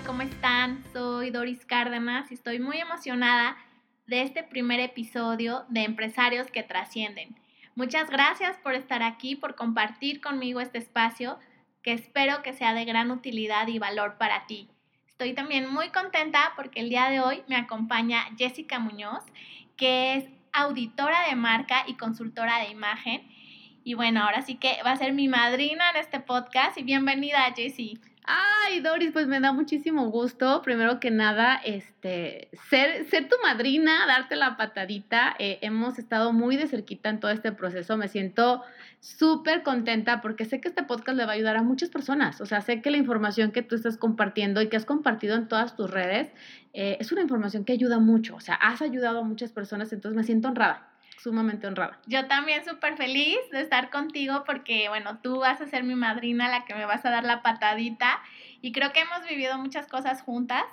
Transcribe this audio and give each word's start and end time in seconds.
¿Cómo 0.00 0.22
están? 0.22 0.82
Soy 0.94 1.30
Doris 1.30 1.66
Cárdenas 1.66 2.30
y 2.30 2.34
estoy 2.34 2.58
muy 2.58 2.78
emocionada 2.78 3.58
de 4.06 4.22
este 4.22 4.42
primer 4.42 4.80
episodio 4.80 5.66
de 5.68 5.84
Empresarios 5.84 6.46
que 6.46 6.62
Trascienden. 6.62 7.36
Muchas 7.74 8.08
gracias 8.08 8.56
por 8.56 8.74
estar 8.74 9.02
aquí, 9.02 9.36
por 9.36 9.54
compartir 9.54 10.22
conmigo 10.22 10.60
este 10.60 10.78
espacio 10.78 11.38
que 11.82 11.92
espero 11.92 12.42
que 12.42 12.54
sea 12.54 12.72
de 12.72 12.86
gran 12.86 13.10
utilidad 13.10 13.68
y 13.68 13.78
valor 13.78 14.16
para 14.16 14.46
ti. 14.46 14.70
Estoy 15.08 15.34
también 15.34 15.70
muy 15.70 15.90
contenta 15.90 16.54
porque 16.56 16.80
el 16.80 16.88
día 16.88 17.10
de 17.10 17.20
hoy 17.20 17.42
me 17.46 17.56
acompaña 17.56 18.24
Jessica 18.38 18.78
Muñoz, 18.78 19.22
que 19.76 20.14
es 20.14 20.24
auditora 20.54 21.28
de 21.28 21.36
marca 21.36 21.84
y 21.86 21.98
consultora 21.98 22.60
de 22.60 22.70
imagen. 22.70 23.28
Y 23.84 23.92
bueno, 23.92 24.22
ahora 24.22 24.40
sí 24.40 24.54
que 24.54 24.82
va 24.86 24.92
a 24.92 24.96
ser 24.96 25.12
mi 25.12 25.28
madrina 25.28 25.90
en 25.90 25.96
este 25.96 26.18
podcast 26.18 26.78
y 26.78 26.82
bienvenida, 26.82 27.52
Jessie. 27.54 28.00
Ay, 28.24 28.78
Doris, 28.80 29.10
pues 29.12 29.26
me 29.26 29.40
da 29.40 29.52
muchísimo 29.52 30.08
gusto, 30.08 30.62
primero 30.62 31.00
que 31.00 31.10
nada, 31.10 31.56
este, 31.56 32.48
ser, 32.70 33.04
ser 33.06 33.28
tu 33.28 33.34
madrina, 33.42 34.06
darte 34.06 34.36
la 34.36 34.56
patadita. 34.56 35.34
Eh, 35.40 35.58
hemos 35.62 35.98
estado 35.98 36.32
muy 36.32 36.56
de 36.56 36.68
cerquita 36.68 37.10
en 37.10 37.18
todo 37.18 37.32
este 37.32 37.50
proceso. 37.50 37.96
Me 37.96 38.06
siento 38.06 38.62
súper 39.00 39.64
contenta 39.64 40.20
porque 40.20 40.44
sé 40.44 40.60
que 40.60 40.68
este 40.68 40.84
podcast 40.84 41.18
le 41.18 41.24
va 41.24 41.32
a 41.32 41.34
ayudar 41.34 41.56
a 41.56 41.62
muchas 41.64 41.90
personas. 41.90 42.40
O 42.40 42.46
sea, 42.46 42.60
sé 42.60 42.80
que 42.80 42.92
la 42.92 42.98
información 42.98 43.50
que 43.50 43.62
tú 43.62 43.74
estás 43.74 43.96
compartiendo 43.96 44.62
y 44.62 44.68
que 44.68 44.76
has 44.76 44.86
compartido 44.86 45.34
en 45.34 45.48
todas 45.48 45.74
tus 45.74 45.90
redes 45.90 46.30
eh, 46.74 46.98
es 47.00 47.10
una 47.10 47.22
información 47.22 47.64
que 47.64 47.72
ayuda 47.72 47.98
mucho. 47.98 48.36
O 48.36 48.40
sea, 48.40 48.54
has 48.54 48.82
ayudado 48.82 49.18
a 49.18 49.24
muchas 49.24 49.50
personas, 49.50 49.92
entonces 49.92 50.16
me 50.16 50.22
siento 50.22 50.46
honrada 50.46 50.91
sumamente 51.22 51.66
honrada. 51.66 51.98
Yo 52.06 52.26
también 52.26 52.64
súper 52.64 52.96
feliz 52.96 53.38
de 53.52 53.60
estar 53.60 53.90
contigo 53.90 54.42
porque, 54.44 54.88
bueno, 54.88 55.18
tú 55.22 55.38
vas 55.38 55.60
a 55.60 55.66
ser 55.66 55.84
mi 55.84 55.94
madrina, 55.94 56.48
la 56.48 56.64
que 56.64 56.74
me 56.74 56.84
vas 56.84 57.04
a 57.04 57.10
dar 57.10 57.24
la 57.24 57.42
patadita 57.42 58.20
y 58.60 58.72
creo 58.72 58.92
que 58.92 59.00
hemos 59.00 59.26
vivido 59.28 59.56
muchas 59.58 59.86
cosas 59.86 60.22
juntas. 60.22 60.64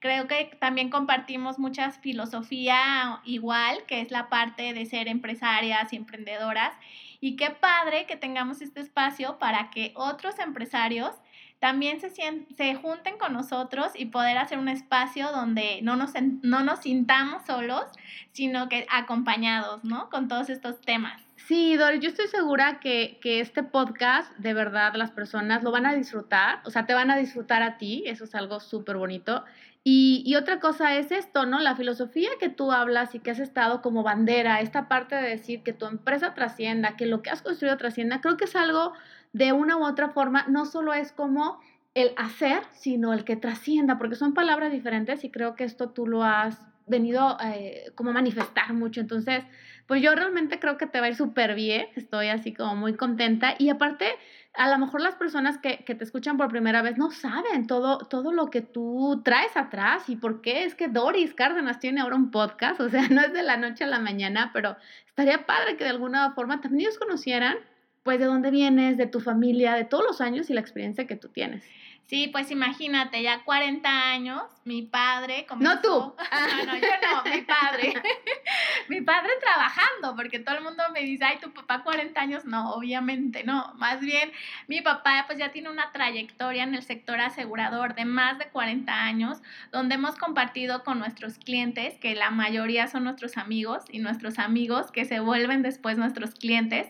Creo 0.00 0.26
que 0.26 0.56
también 0.58 0.90
compartimos 0.90 1.60
muchas 1.60 1.98
filosofía 1.98 3.20
igual, 3.24 3.84
que 3.86 4.00
es 4.00 4.10
la 4.10 4.28
parte 4.28 4.72
de 4.72 4.84
ser 4.86 5.06
empresarias 5.06 5.92
y 5.92 5.96
emprendedoras. 5.96 6.74
Y 7.20 7.36
qué 7.36 7.50
padre 7.50 8.06
que 8.06 8.16
tengamos 8.16 8.62
este 8.62 8.80
espacio 8.80 9.38
para 9.38 9.70
que 9.70 9.92
otros 9.94 10.40
empresarios 10.40 11.14
también 11.62 12.00
se, 12.00 12.10
se 12.10 12.74
junten 12.74 13.18
con 13.18 13.32
nosotros 13.32 13.92
y 13.94 14.06
poder 14.06 14.36
hacer 14.36 14.58
un 14.58 14.68
espacio 14.68 15.30
donde 15.30 15.78
no 15.82 15.94
nos, 15.94 16.10
no 16.42 16.64
nos 16.64 16.80
sintamos 16.80 17.46
solos, 17.46 17.84
sino 18.32 18.68
que 18.68 18.84
acompañados, 18.90 19.84
¿no? 19.84 20.10
Con 20.10 20.26
todos 20.26 20.50
estos 20.50 20.80
temas. 20.80 21.22
Sí, 21.36 21.76
Doris, 21.76 22.00
yo 22.00 22.08
estoy 22.08 22.26
segura 22.26 22.80
que, 22.80 23.20
que, 23.22 23.38
este 23.38 23.62
podcast, 23.62 24.36
de 24.38 24.54
verdad, 24.54 24.94
las 24.96 25.12
personas 25.12 25.62
lo 25.62 25.70
van 25.70 25.86
a 25.86 25.94
disfrutar, 25.94 26.62
o 26.64 26.70
sea, 26.70 26.84
te 26.84 26.94
van 26.94 27.12
a 27.12 27.16
disfrutar 27.16 27.62
a 27.62 27.78
ti, 27.78 28.02
eso 28.06 28.24
es 28.24 28.34
algo 28.34 28.58
súper 28.58 28.96
bonito. 28.96 29.44
Y, 29.84 30.24
y, 30.26 30.34
otra 30.34 30.58
cosa 30.58 30.96
es 30.96 31.12
esto, 31.12 31.46
¿no? 31.46 31.60
La 31.60 31.76
filosofía 31.76 32.30
que 32.40 32.48
tú 32.48 32.72
hablas 32.72 33.14
y 33.14 33.20
que 33.20 33.30
has 33.30 33.40
estado 33.40 33.82
como 33.82 34.02
bandera, 34.02 34.60
esta 34.60 34.88
parte 34.88 35.14
de 35.14 35.28
decir 35.28 35.62
que 35.62 35.72
tu 35.72 35.86
empresa 35.86 36.34
trascienda, 36.34 36.96
que 36.96 37.06
lo 37.06 37.22
que 37.22 37.30
has 37.30 37.42
construido 37.42 37.76
trascienda, 37.76 38.20
creo 38.20 38.36
que 38.36 38.44
es 38.44 38.56
algo 38.56 38.94
de 39.32 39.52
una 39.52 39.76
u 39.76 39.84
otra 39.84 40.10
forma 40.10 40.44
no 40.48 40.66
solo 40.66 40.92
es 40.94 41.12
como 41.12 41.60
el 41.94 42.12
hacer, 42.16 42.62
sino 42.72 43.12
el 43.12 43.24
que 43.24 43.36
trascienda, 43.36 43.98
porque 43.98 44.16
son 44.16 44.34
palabras 44.34 44.72
diferentes 44.72 45.24
y 45.24 45.30
creo 45.30 45.54
que 45.54 45.64
esto 45.64 45.90
tú 45.90 46.06
lo 46.06 46.24
has 46.24 46.58
venido 46.86 47.36
eh, 47.44 47.92
como 47.94 48.10
a 48.10 48.14
manifestar 48.14 48.72
mucho. 48.72 49.00
Entonces, 49.00 49.44
pues 49.86 50.02
yo 50.02 50.14
realmente 50.14 50.58
creo 50.58 50.78
que 50.78 50.86
te 50.86 51.00
va 51.00 51.06
a 51.06 51.08
ir 51.10 51.16
súper 51.16 51.54
bien, 51.54 51.86
estoy 51.96 52.28
así 52.28 52.54
como 52.54 52.76
muy 52.76 52.94
contenta 52.94 53.54
y 53.58 53.68
aparte, 53.68 54.06
a 54.54 54.70
lo 54.70 54.78
mejor 54.78 55.00
las 55.00 55.16
personas 55.16 55.58
que, 55.58 55.84
que, 55.84 55.94
te 55.94 56.04
escuchan 56.04 56.36
por 56.36 56.48
primera 56.48 56.82
vez 56.82 56.98
no 56.98 57.10
saben 57.10 57.66
todo, 57.66 57.98
todo 57.98 58.32
lo 58.32 58.50
que 58.50 58.60
tú 58.60 59.22
traes 59.24 59.56
atrás 59.56 60.08
y 60.08 60.16
por 60.16 60.40
qué 60.40 60.64
es 60.64 60.74
que 60.74 60.88
Doris 60.88 61.34
Cárdenas 61.34 61.78
tiene 61.78 62.00
ahora 62.00 62.16
un 62.16 62.30
podcast, 62.30 62.80
o 62.80 62.88
sea, 62.88 63.02
no 63.10 63.22
es 63.22 63.32
de 63.32 63.42
la 63.42 63.56
noche 63.56 63.84
a 63.84 63.86
la 63.88 63.98
mañana, 63.98 64.50
pero 64.52 64.76
estaría 65.06 65.46
padre 65.46 65.76
que 65.76 65.84
de 65.84 65.90
alguna 65.90 66.32
forma 66.32 66.60
también 66.60 66.82
ellos 66.82 66.98
conocieran 66.98 67.56
pues 68.02 68.18
de 68.18 68.26
dónde 68.26 68.50
vienes, 68.50 68.96
de 68.96 69.06
tu 69.06 69.20
familia, 69.20 69.74
de 69.74 69.84
todos 69.84 70.04
los 70.04 70.20
años 70.20 70.50
y 70.50 70.54
la 70.54 70.60
experiencia 70.60 71.06
que 71.06 71.16
tú 71.16 71.28
tienes. 71.28 71.64
Sí, 72.12 72.28
pues 72.28 72.50
imagínate, 72.50 73.22
ya 73.22 73.42
40 73.42 73.88
años, 73.88 74.42
mi 74.64 74.82
padre 74.82 75.46
comenzó... 75.48 75.74
No 75.74 75.80
tú. 75.80 76.14
Ah, 76.30 76.46
no, 76.66 76.76
yo 76.76 76.88
no, 77.00 77.30
mi 77.30 77.40
padre. 77.40 77.94
mi 78.88 79.00
padre 79.00 79.30
trabajando, 79.40 80.14
porque 80.14 80.38
todo 80.38 80.56
el 80.58 80.62
mundo 80.62 80.82
me 80.92 81.00
dice, 81.00 81.24
ay, 81.24 81.38
tu 81.40 81.52
papá 81.54 81.82
40 81.82 82.20
años. 82.20 82.44
No, 82.44 82.72
obviamente 82.72 83.44
no. 83.44 83.72
Más 83.76 84.00
bien, 84.00 84.30
mi 84.66 84.82
papá 84.82 85.24
pues 85.26 85.38
ya 85.38 85.52
tiene 85.52 85.70
una 85.70 85.90
trayectoria 85.92 86.64
en 86.64 86.74
el 86.74 86.82
sector 86.82 87.18
asegurador 87.18 87.94
de 87.94 88.04
más 88.04 88.38
de 88.38 88.48
40 88.48 88.92
años, 88.92 89.40
donde 89.70 89.94
hemos 89.94 90.16
compartido 90.16 90.84
con 90.84 90.98
nuestros 90.98 91.38
clientes, 91.38 91.94
que 91.98 92.14
la 92.14 92.30
mayoría 92.30 92.88
son 92.88 93.04
nuestros 93.04 93.38
amigos, 93.38 93.84
y 93.90 94.00
nuestros 94.00 94.38
amigos 94.38 94.90
que 94.90 95.06
se 95.06 95.20
vuelven 95.20 95.62
después 95.62 95.96
nuestros 95.96 96.34
clientes. 96.34 96.88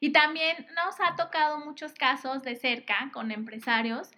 Y 0.00 0.12
también 0.12 0.66
nos 0.74 0.98
ha 1.00 1.14
tocado 1.14 1.60
muchos 1.60 1.92
casos 1.92 2.42
de 2.42 2.56
cerca 2.56 3.10
con 3.12 3.30
empresarios 3.30 4.10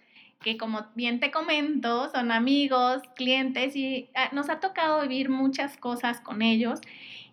que 0.43 0.57
como 0.57 0.85
bien 0.93 1.19
te 1.19 1.31
comento, 1.31 2.09
son 2.11 2.31
amigos, 2.31 3.01
clientes 3.15 3.75
y 3.75 4.09
ah, 4.13 4.29
nos 4.33 4.49
ha 4.49 4.59
tocado 4.59 5.01
vivir 5.01 5.29
muchas 5.29 5.77
cosas 5.77 6.19
con 6.19 6.43
ellos. 6.43 6.81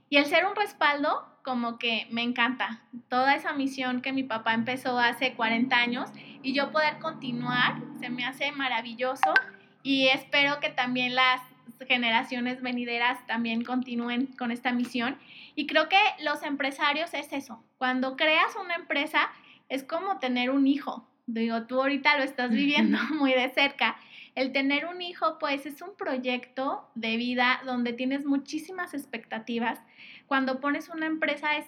Y 0.08 0.16
el 0.16 0.26
ser 0.26 0.46
un 0.46 0.56
respaldo, 0.56 1.26
como 1.42 1.78
que 1.78 2.06
me 2.10 2.22
encanta. 2.22 2.82
Toda 3.08 3.34
esa 3.34 3.52
misión 3.52 4.00
que 4.00 4.12
mi 4.12 4.22
papá 4.22 4.54
empezó 4.54 4.98
hace 4.98 5.34
40 5.34 5.76
años 5.76 6.10
y 6.42 6.54
yo 6.54 6.70
poder 6.70 6.98
continuar, 6.98 7.82
se 7.98 8.08
me 8.08 8.24
hace 8.24 8.52
maravilloso 8.52 9.34
y 9.82 10.08
espero 10.08 10.60
que 10.60 10.70
también 10.70 11.14
las 11.14 11.40
generaciones 11.86 12.62
venideras 12.62 13.26
también 13.26 13.64
continúen 13.64 14.26
con 14.38 14.50
esta 14.50 14.72
misión. 14.72 15.16
Y 15.54 15.66
creo 15.66 15.88
que 15.88 15.98
los 16.22 16.42
empresarios 16.42 17.12
es 17.14 17.32
eso. 17.32 17.62
Cuando 17.78 18.16
creas 18.16 18.54
una 18.62 18.74
empresa 18.74 19.30
es 19.68 19.84
como 19.84 20.18
tener 20.18 20.50
un 20.50 20.66
hijo. 20.66 21.06
Digo, 21.26 21.66
tú 21.66 21.80
ahorita 21.80 22.16
lo 22.18 22.24
estás 22.24 22.50
viviendo 22.50 22.98
muy 23.18 23.32
de 23.32 23.50
cerca. 23.50 23.96
El 24.34 24.52
tener 24.52 24.86
un 24.86 25.02
hijo, 25.02 25.38
pues 25.38 25.66
es 25.66 25.82
un 25.82 25.96
proyecto 25.96 26.88
de 26.94 27.16
vida 27.16 27.60
donde 27.64 27.92
tienes 27.92 28.24
muchísimas 28.24 28.94
expectativas. 28.94 29.80
Cuando 30.26 30.60
pones 30.60 30.88
una 30.88 31.06
empresa 31.06 31.56
es 31.56 31.66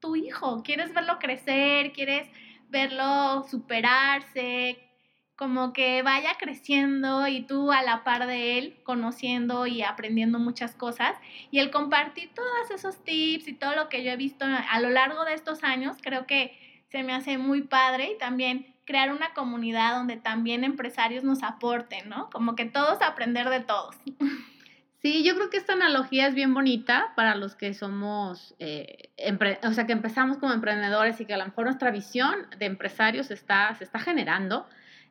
tu 0.00 0.16
hijo, 0.16 0.62
quieres 0.62 0.92
verlo 0.92 1.18
crecer, 1.18 1.92
quieres 1.92 2.28
verlo 2.68 3.44
superarse, 3.48 4.78
como 5.36 5.72
que 5.72 6.02
vaya 6.02 6.30
creciendo 6.38 7.26
y 7.26 7.42
tú 7.42 7.72
a 7.72 7.82
la 7.82 8.04
par 8.04 8.26
de 8.26 8.58
él, 8.58 8.76
conociendo 8.84 9.66
y 9.66 9.82
aprendiendo 9.82 10.38
muchas 10.38 10.74
cosas. 10.74 11.16
Y 11.50 11.58
el 11.58 11.70
compartir 11.70 12.30
todos 12.34 12.70
esos 12.70 13.02
tips 13.02 13.48
y 13.48 13.54
todo 13.54 13.74
lo 13.74 13.88
que 13.88 14.04
yo 14.04 14.10
he 14.12 14.16
visto 14.16 14.44
a 14.44 14.80
lo 14.80 14.90
largo 14.90 15.24
de 15.24 15.34
estos 15.34 15.64
años, 15.64 15.96
creo 16.00 16.26
que 16.26 16.56
se 16.90 17.02
me 17.02 17.14
hace 17.14 17.38
muy 17.38 17.62
padre 17.62 18.12
y 18.14 18.18
también 18.18 18.72
crear 18.84 19.12
una 19.12 19.32
comunidad 19.32 19.94
donde 19.94 20.16
también 20.16 20.64
empresarios 20.64 21.24
nos 21.24 21.42
aporten, 21.42 22.08
¿no? 22.08 22.28
Como 22.30 22.54
que 22.54 22.66
todos 22.66 23.00
aprender 23.00 23.48
de 23.48 23.60
todos. 23.60 23.96
Sí, 25.02 25.24
yo 25.24 25.34
creo 25.34 25.50
que 25.50 25.56
esta 25.56 25.72
analogía 25.72 26.28
es 26.28 26.34
bien 26.34 26.54
bonita 26.54 27.12
para 27.16 27.34
los 27.34 27.56
que 27.56 27.74
somos, 27.74 28.54
eh, 28.60 29.10
o 29.64 29.72
sea, 29.72 29.84
que 29.84 29.92
empezamos 29.92 30.36
como 30.36 30.52
emprendedores 30.52 31.20
y 31.20 31.26
que 31.26 31.34
a 31.34 31.38
lo 31.38 31.44
mejor 31.44 31.64
nuestra 31.64 31.90
visión 31.90 32.46
de 32.56 32.66
empresarios 32.66 33.32
está, 33.32 33.74
se 33.74 33.82
está 33.82 33.98
generando 33.98 34.64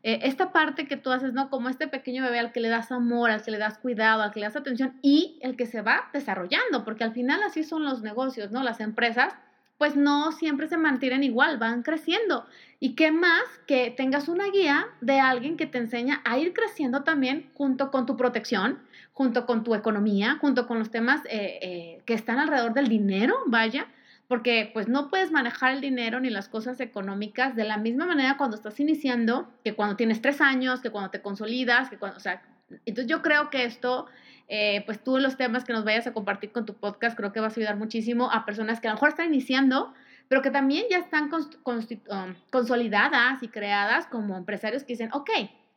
eh, 0.04 0.22
esta 0.24 0.52
parte 0.52 0.88
que 0.88 0.98
tú 0.98 1.12
haces, 1.12 1.34
¿no? 1.34 1.50
Como 1.50 1.70
este 1.70 1.88
pequeño 1.88 2.24
bebé 2.24 2.40
al 2.40 2.52
que 2.52 2.60
le 2.60 2.70
das 2.70 2.92
amor, 2.92 3.30
al 3.30 3.44
que 3.44 3.52
le 3.52 3.60
das 3.60 3.78
cuidado, 3.78 4.24
al 4.24 4.32
que 4.32 4.40
le 4.40 4.48
das 4.48 4.56
atención 4.56 4.98
y 5.02 5.38
el 5.42 5.56
que 5.56 5.68
se 5.68 5.82
va 5.82 6.10
desarrollando, 6.12 6.84
porque 6.84 7.04
al 7.04 7.14
final 7.14 7.44
así 7.44 7.64
son 7.64 7.84
los 7.84 8.02
negocios, 8.02 8.52
¿no? 8.52 8.64
Las 8.64 8.80
empresas, 8.80 9.34
pues 9.78 9.96
no 9.96 10.32
siempre 10.32 10.68
se 10.68 10.78
mantienen 10.78 11.24
igual, 11.24 11.58
van 11.58 11.84
creciendo. 11.84 12.46
Y 12.80 12.96
qué 12.96 13.12
más 13.12 13.44
que 13.68 13.92
tengas 13.92 14.28
una 14.28 14.46
guía 14.46 14.88
de 15.02 15.20
alguien 15.20 15.56
que 15.56 15.68
te 15.68 15.78
enseña 15.78 16.22
a 16.26 16.40
ir 16.40 16.54
creciendo 16.54 17.04
también 17.04 17.52
junto 17.54 17.92
con 17.92 18.08
tu 18.08 18.18
protección, 18.18 18.80
junto 19.14 19.46
con 19.46 19.64
tu 19.64 19.76
economía, 19.76 20.38
junto 20.42 20.66
con 20.66 20.80
los 20.80 20.90
temas 20.90 21.22
eh, 21.26 21.60
eh, 21.62 22.02
que 22.06 22.16
están 22.16 22.40
alrededor 22.40 22.74
del 22.74 22.88
dinero, 22.88 23.36
vaya, 23.46 23.86
porque 24.32 24.72
pues 24.74 24.88
no 24.88 25.10
puedes 25.10 25.30
manejar 25.30 25.74
el 25.74 25.82
dinero 25.82 26.22
ni 26.22 26.30
las 26.30 26.48
cosas 26.48 26.80
económicas 26.80 27.54
de 27.54 27.66
la 27.66 27.76
misma 27.76 28.06
manera 28.06 28.38
cuando 28.38 28.56
estás 28.56 28.80
iniciando 28.80 29.52
que 29.62 29.74
cuando 29.74 29.98
tienes 29.98 30.22
tres 30.22 30.40
años, 30.40 30.80
que 30.80 30.90
cuando 30.90 31.10
te 31.10 31.22
consolidas, 31.22 31.90
que 31.90 31.98
cuando, 31.98 32.16
o 32.16 32.22
sea, 32.22 32.42
entonces 32.86 33.08
yo 33.08 33.22
creo 33.22 33.50
que 33.50 33.66
esto, 33.66 34.06
eh, 34.48 34.84
pues 34.86 35.04
tú 35.04 35.18
los 35.18 35.36
temas 35.36 35.66
que 35.66 35.74
nos 35.74 35.84
vayas 35.84 36.08
a 36.08 36.14
compartir 36.14 36.54
con 36.54 36.66
tu 36.66 36.76
podcast, 36.76 37.18
creo 37.18 37.34
que 37.34 37.42
vas 37.42 37.58
a 37.58 37.60
ayudar 37.60 37.76
muchísimo 37.76 38.32
a 38.32 38.46
personas 38.46 38.80
que 38.80 38.88
a 38.88 38.92
lo 38.92 38.96
mejor 38.96 39.10
están 39.10 39.26
iniciando, 39.26 39.94
pero 40.30 40.42
que 40.42 40.50
también 40.50 40.86
ya 40.90 41.00
están 41.00 41.30
um, 41.34 42.36
consolidadas 42.52 43.44
y 43.44 43.50
creadas 43.50 44.08
como 44.08 44.38
empresarios 44.38 44.84
que 44.84 44.94
dicen, 44.94 45.10
ok, 45.12 45.30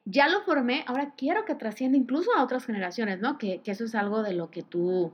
ya 0.05 0.29
lo 0.29 0.43
formé, 0.43 0.85
ahora 0.87 1.15
quiero 1.17 1.45
que 1.45 1.57
trascienda 1.57 1.99
incluso 1.99 2.33
a 2.37 2.45
otras 2.45 2.67
generaciones, 2.67 3.19
¿no? 3.19 3.37
Que, 3.37 3.63
que 3.63 3.73
eso 3.73 3.85
es 3.85 3.97
algo 3.97 4.23
de 4.23 4.35
lo 4.35 4.53
que 4.53 4.63
tú, 4.63 5.13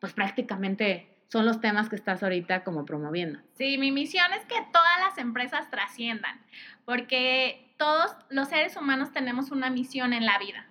pues 0.00 0.14
prácticamente 0.14 1.17
son 1.28 1.44
los 1.44 1.60
temas 1.60 1.88
que 1.88 1.96
estás 1.96 2.22
ahorita 2.22 2.64
como 2.64 2.84
promoviendo. 2.84 3.38
Sí, 3.54 3.78
mi 3.78 3.92
misión 3.92 4.32
es 4.32 4.44
que 4.46 4.56
todas 4.72 5.00
las 5.00 5.18
empresas 5.18 5.70
trasciendan, 5.70 6.40
porque 6.84 7.72
todos 7.76 8.16
los 8.30 8.48
seres 8.48 8.76
humanos 8.76 9.12
tenemos 9.12 9.50
una 9.50 9.70
misión 9.70 10.12
en 10.12 10.26
la 10.26 10.38
vida. 10.38 10.66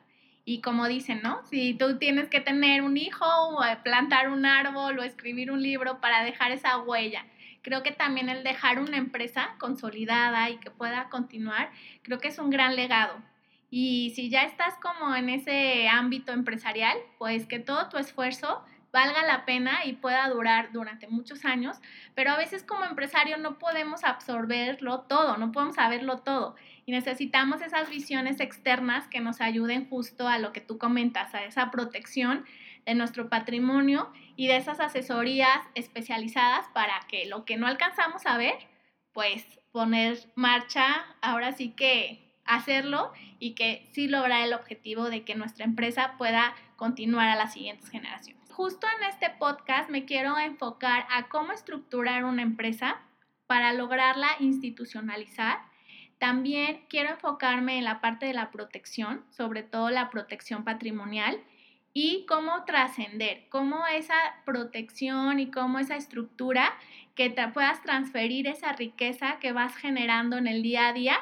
Y 0.46 0.62
como 0.62 0.88
dicen, 0.88 1.22
¿no? 1.22 1.46
Si 1.46 1.74
tú 1.74 1.98
tienes 1.98 2.30
que 2.30 2.40
tener 2.40 2.82
un 2.82 2.98
hijo 2.98 3.26
o 3.26 3.62
plantar 3.84 4.30
un 4.30 4.46
árbol 4.46 4.98
o 4.98 5.04
escribir 5.04 5.52
un 5.52 5.62
libro 5.62 6.00
para 6.00 6.24
dejar 6.24 6.52
esa 6.52 6.78
huella. 6.78 7.26
Creo 7.64 7.84
que 7.84 7.92
también 7.92 8.30
el 8.30 8.46
dejar 8.46 8.80
una 8.80 8.96
empresa 8.96 9.56
consolidada 9.60 10.50
y 10.50 10.58
que 10.58 10.72
pueda 10.72 11.10
continuar, 11.10 11.70
creo 12.02 12.20
que 12.20 12.30
es 12.30 12.40
un 12.40 12.50
gran 12.50 12.78
legado. 12.78 13.22
Y 13.70 14.14
si 14.16 14.30
ya 14.30 14.44
estás 14.44 14.76
como 14.76 15.14
en 15.16 15.28
ese 15.28 15.90
ámbito 15.90 16.32
empresarial, 16.32 16.98
pues 17.18 17.46
que 17.46 17.60
todo 17.60 17.90
tu 17.90 17.98
esfuerzo 17.98 18.64
valga 18.98 19.22
la 19.22 19.46
pena 19.46 19.86
y 19.86 19.94
pueda 19.94 20.28
durar 20.28 20.72
durante 20.72 21.08
muchos 21.08 21.46
años, 21.46 21.78
pero 22.16 22.32
a 22.32 22.36
veces 22.36 22.64
como 22.64 22.84
empresario 22.84 23.38
no 23.38 23.60
podemos 23.60 24.04
absorberlo 24.04 25.02
todo, 25.02 25.38
no 25.38 25.52
podemos 25.52 25.76
saberlo 25.76 26.18
todo. 26.18 26.56
Y 26.88 26.94
necesitamos 26.94 27.62
esas 27.62 27.92
visiones 27.92 28.40
externas 28.40 29.08
que 29.08 29.20
nos 29.20 29.40
ayuden 29.40 29.88
justo 29.88 30.28
a 30.28 30.40
lo 30.40 30.52
que 30.52 30.62
tú 30.62 30.80
comentas, 30.80 31.36
a 31.36 31.44
esa 31.44 31.70
protección 31.70 32.44
de 32.88 32.96
nuestro 32.96 33.30
patrimonio 33.30 34.12
y 34.36 34.48
de 34.48 34.58
esas 34.58 34.80
asesorías 34.80 35.60
especializadas 35.76 36.68
para 36.70 37.00
que 37.08 37.28
lo 37.28 37.46
que 37.46 37.56
no 37.56 37.68
alcanzamos 37.68 38.26
a 38.26 38.36
ver, 38.40 38.56
pues 39.14 39.46
poner 39.72 40.18
marcha, 40.34 41.06
ahora 41.22 41.52
sí 41.52 41.70
que 41.70 42.34
hacerlo 42.46 43.14
y 43.38 43.54
que 43.54 43.88
sí 43.92 44.08
lograr 44.08 44.44
el 44.44 44.54
objetivo 44.54 45.12
de 45.12 45.24
que 45.24 45.36
nuestra 45.36 45.66
empresa 45.66 46.16
pueda 46.18 46.56
continuar 46.78 47.28
a 47.30 47.36
las 47.36 47.54
siguientes 47.54 47.92
generaciones 47.92 48.38
justo 48.58 48.88
en 48.98 49.08
este 49.08 49.30
podcast 49.38 49.88
me 49.92 50.06
quiero 50.06 50.36
enfocar 50.40 51.06
a 51.12 51.30
cómo 51.30 51.52
estructurar 51.52 52.26
una 52.26 52.42
empresa 52.42 53.00
para 53.46 53.72
lograrla 53.72 54.30
institucionalizar. 54.40 55.60
También 56.18 56.82
quiero 56.90 57.12
enfocarme 57.12 57.78
en 57.78 57.84
la 57.84 58.02
parte 58.02 58.26
de 58.26 58.34
la 58.34 58.50
protección, 58.50 59.24
sobre 59.30 59.62
todo 59.62 59.92
la 59.92 60.10
protección 60.10 60.64
patrimonial 60.64 61.40
y 61.94 62.26
cómo 62.28 62.64
trascender, 62.66 63.46
cómo 63.50 63.86
esa 63.86 64.16
protección 64.44 65.40
y 65.40 65.52
cómo 65.52 65.78
esa 65.78 65.96
estructura 65.96 66.74
que 67.14 67.30
te 67.30 67.48
puedas 67.50 67.84
transferir 67.84 68.48
esa 68.48 68.74
riqueza 68.74 69.38
que 69.40 69.52
vas 69.52 69.76
generando 69.76 70.36
en 70.36 70.48
el 70.48 70.64
día 70.64 70.88
a 70.88 70.94
día 70.94 71.20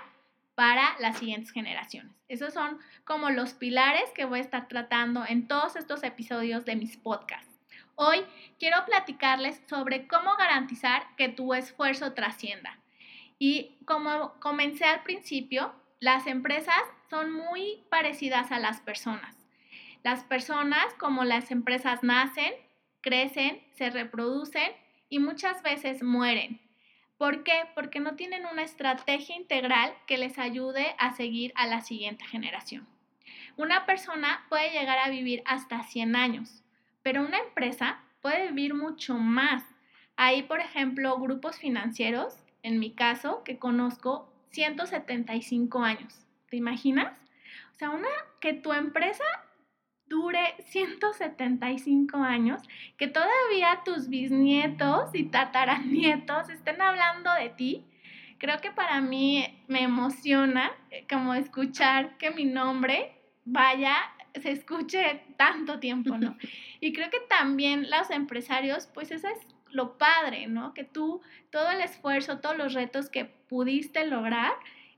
para 0.56 0.96
las 1.00 1.20
siguientes 1.20 1.52
generaciones. 1.52 2.16
Esos 2.28 2.54
son 2.54 2.80
como 3.04 3.30
los 3.30 3.54
pilares 3.54 4.10
que 4.16 4.26
voy 4.26 4.40
a 4.40 4.44
estar 4.44 4.68
tratando 4.68 5.26
en 5.28 5.48
todos 5.48 5.76
estos 5.76 6.04
episodios 6.04 6.66
de 6.66 6.76
mis 6.76 6.98
podcasts. 6.98 7.52
Hoy 7.96 8.26
quiero 8.60 8.84
platicarles 8.86 9.62
sobre 9.68 10.08
cómo 10.08 10.36
garantizar 10.38 11.04
que 11.16 11.30
tu 11.30 11.54
esfuerzo 11.54 12.14
trascienda. 12.14 12.80
Y 13.38 13.78
como 13.86 14.34
comencé 14.40 14.86
al 14.86 15.04
principio, 15.04 15.74
las 16.00 16.28
empresas 16.28 16.82
son 17.10 17.32
muy 17.32 17.84
parecidas 17.90 18.52
a 18.52 18.60
las 18.60 18.82
personas. 18.82 19.36
Las 20.04 20.24
personas, 20.24 20.94
como 21.00 21.24
las 21.24 21.52
empresas, 21.52 22.04
nacen, 22.04 22.54
crecen, 23.02 23.62
se 23.76 23.90
reproducen 23.90 24.72
y 25.10 25.20
muchas 25.20 25.64
veces 25.64 26.04
mueren. 26.04 26.65
¿Por 27.18 27.44
qué? 27.44 27.54
Porque 27.76 28.00
no 28.02 28.16
tienen 28.16 28.46
una 28.46 28.64
estrategia 28.64 29.36
integral 29.38 29.94
que 30.06 30.18
les 30.18 30.38
ayude 30.38 30.96
a 31.00 31.14
seguir 31.14 31.54
a 31.56 31.66
la 31.66 31.82
siguiente 31.82 32.26
generación. 32.26 32.88
Una 33.56 33.86
persona 33.86 34.46
puede 34.50 34.72
llegar 34.72 34.98
a 35.00 35.10
vivir 35.10 35.42
hasta 35.46 35.84
100 35.84 36.16
años, 36.16 36.64
pero 37.04 37.26
una 37.26 37.40
empresa 37.40 38.00
puede 38.22 38.48
vivir 38.48 38.74
mucho 38.74 39.16
más. 39.16 39.64
Hay, 40.18 40.44
por 40.44 40.60
ejemplo, 40.60 41.18
grupos 41.18 41.58
financieros, 41.58 42.36
en 42.64 42.80
mi 42.80 42.92
caso, 42.92 43.44
que 43.46 43.60
conozco 43.60 44.30
175 44.52 45.84
años. 45.84 46.26
¿Te 46.50 46.58
imaginas? 46.58 47.18
O 47.72 47.76
sea, 47.76 47.92
una 47.92 48.10
que 48.42 48.54
tu 48.54 48.74
empresa 48.74 49.24
dure 50.08 50.56
175 50.68 52.18
años, 52.18 52.62
que 52.98 53.08
todavía 53.08 53.82
tus 53.84 54.08
bisnietos 54.08 55.14
y 55.14 55.24
tataranietos 55.26 56.50
estén 56.50 56.82
hablando 56.82 57.34
de 57.34 57.50
ti, 57.50 57.86
creo 58.38 58.60
que 58.60 58.72
para 58.72 59.02
mí 59.02 59.46
me 59.68 59.84
emociona 59.84 60.72
eh, 60.92 61.06
como 61.10 61.34
escuchar 61.34 62.18
que 62.18 62.32
mi 62.32 62.46
nombre 62.46 63.14
vaya, 63.46 63.96
se 64.42 64.52
escuche 64.52 65.24
tanto 65.38 65.80
tiempo, 65.80 66.18
¿no? 66.18 66.38
Y 66.82 66.94
creo 66.94 67.10
que 67.10 67.22
también 67.30 67.90
los 67.90 68.12
empresarios, 68.12 68.88
pues 68.94 69.10
eso 69.10 69.28
es 69.28 69.40
lo 69.72 69.98
padre, 69.98 70.48
¿no? 70.48 70.74
Que 70.74 70.84
tú, 70.84 71.22
todo 71.50 71.72
el 71.72 71.82
esfuerzo, 71.82 72.40
todos 72.40 72.58
los 72.58 72.74
retos 72.74 73.10
que 73.10 73.26
pudiste 73.26 74.06
lograr, 74.06 74.54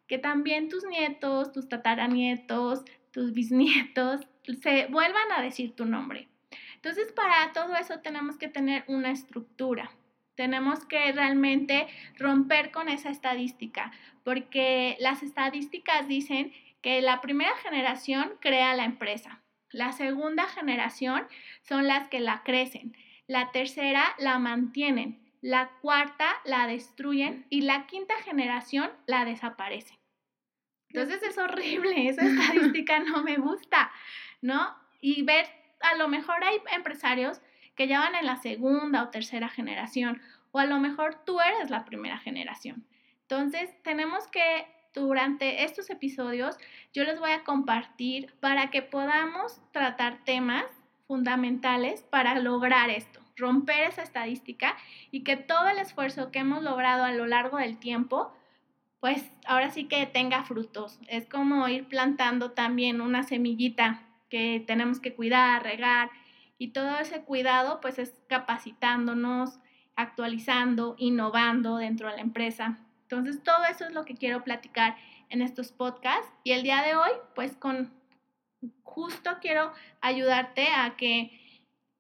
que 0.07 0.17
también 0.17 0.69
tus 0.69 0.83
nietos, 0.85 1.51
tus 1.51 1.69
tataranietos, 1.69 2.83
tus 3.11 3.31
bisnietos 3.39 4.27
se 4.61 4.87
vuelvan 4.87 5.31
a 5.35 5.41
decir 5.41 5.75
tu 5.75 5.85
nombre. 5.85 6.27
Entonces, 6.75 7.11
para 7.11 7.51
todo 7.53 7.75
eso 7.75 7.99
tenemos 7.99 8.37
que 8.37 8.47
tener 8.47 8.83
una 8.87 9.11
estructura. 9.11 9.91
Tenemos 10.35 10.85
que 10.85 11.11
realmente 11.11 11.87
romper 12.17 12.71
con 12.71 12.89
esa 12.89 13.09
estadística, 13.09 13.91
porque 14.23 14.95
las 14.99 15.23
estadísticas 15.23 16.07
dicen 16.07 16.53
que 16.81 17.01
la 17.01 17.21
primera 17.21 17.55
generación 17.57 18.33
crea 18.39 18.75
la 18.75 18.85
empresa, 18.85 19.41
la 19.71 19.91
segunda 19.91 20.45
generación 20.47 21.27
son 21.61 21.87
las 21.87 22.07
que 22.07 22.19
la 22.19 22.43
crecen, 22.43 22.95
la 23.27 23.51
tercera 23.51 24.15
la 24.19 24.39
mantienen, 24.39 25.19
la 25.41 25.71
cuarta 25.81 26.27
la 26.45 26.67
destruyen 26.67 27.45
y 27.49 27.61
la 27.61 27.85
quinta 27.85 28.15
generación 28.23 28.89
la 29.07 29.25
desaparece. 29.25 29.97
Entonces 30.89 31.21
es 31.23 31.37
horrible, 31.37 32.07
esa 32.07 32.25
estadística 32.25 32.99
no 32.99 33.23
me 33.23 33.35
gusta. 33.35 33.91
¿No? 34.41 34.75
Y 35.01 35.23
ver, 35.23 35.47
a 35.81 35.95
lo 35.95 36.07
mejor 36.07 36.43
hay 36.43 36.61
empresarios 36.73 37.41
que 37.75 37.87
ya 37.87 37.99
van 37.99 38.15
en 38.15 38.25
la 38.25 38.37
segunda 38.37 39.03
o 39.03 39.09
tercera 39.09 39.49
generación, 39.49 40.21
o 40.51 40.59
a 40.59 40.65
lo 40.65 40.79
mejor 40.79 41.23
tú 41.25 41.39
eres 41.39 41.69
la 41.69 41.85
primera 41.85 42.17
generación. 42.17 42.85
Entonces, 43.21 43.69
tenemos 43.83 44.27
que, 44.27 44.65
durante 44.93 45.63
estos 45.63 45.89
episodios, 45.89 46.57
yo 46.93 47.03
les 47.03 47.19
voy 47.19 47.31
a 47.31 47.43
compartir 47.43 48.33
para 48.39 48.71
que 48.71 48.81
podamos 48.81 49.61
tratar 49.71 50.23
temas 50.23 50.65
fundamentales 51.07 52.01
para 52.03 52.39
lograr 52.39 52.89
esto, 52.89 53.21
romper 53.35 53.83
esa 53.83 54.01
estadística 54.01 54.75
y 55.11 55.23
que 55.23 55.37
todo 55.37 55.67
el 55.67 55.77
esfuerzo 55.77 56.31
que 56.31 56.39
hemos 56.39 56.63
logrado 56.63 57.03
a 57.03 57.11
lo 57.11 57.27
largo 57.27 57.57
del 57.57 57.77
tiempo, 57.77 58.33
pues 58.99 59.29
ahora 59.45 59.69
sí 59.69 59.85
que 59.85 60.05
tenga 60.07 60.43
frutos. 60.43 60.99
Es 61.07 61.27
como 61.27 61.67
ir 61.67 61.87
plantando 61.87 62.51
también 62.51 63.01
una 63.01 63.23
semillita 63.23 64.06
que 64.29 64.63
tenemos 64.65 64.99
que 64.99 65.13
cuidar, 65.13 65.63
regar 65.63 66.09
y 66.57 66.69
todo 66.69 66.97
ese 66.99 67.21
cuidado 67.21 67.79
pues 67.81 67.99
es 67.99 68.13
capacitándonos, 68.27 69.59
actualizando, 69.95 70.95
innovando 70.97 71.77
dentro 71.77 72.09
de 72.09 72.15
la 72.15 72.21
empresa. 72.21 72.79
Entonces 73.03 73.41
todo 73.43 73.63
eso 73.65 73.85
es 73.85 73.93
lo 73.93 74.05
que 74.05 74.15
quiero 74.15 74.43
platicar 74.43 74.97
en 75.29 75.41
estos 75.41 75.71
podcasts 75.71 76.31
y 76.43 76.51
el 76.51 76.63
día 76.63 76.81
de 76.81 76.95
hoy 76.95 77.11
pues 77.35 77.55
con 77.55 77.91
justo 78.83 79.37
quiero 79.41 79.71
ayudarte 80.01 80.67
a 80.69 80.95
que 80.97 81.31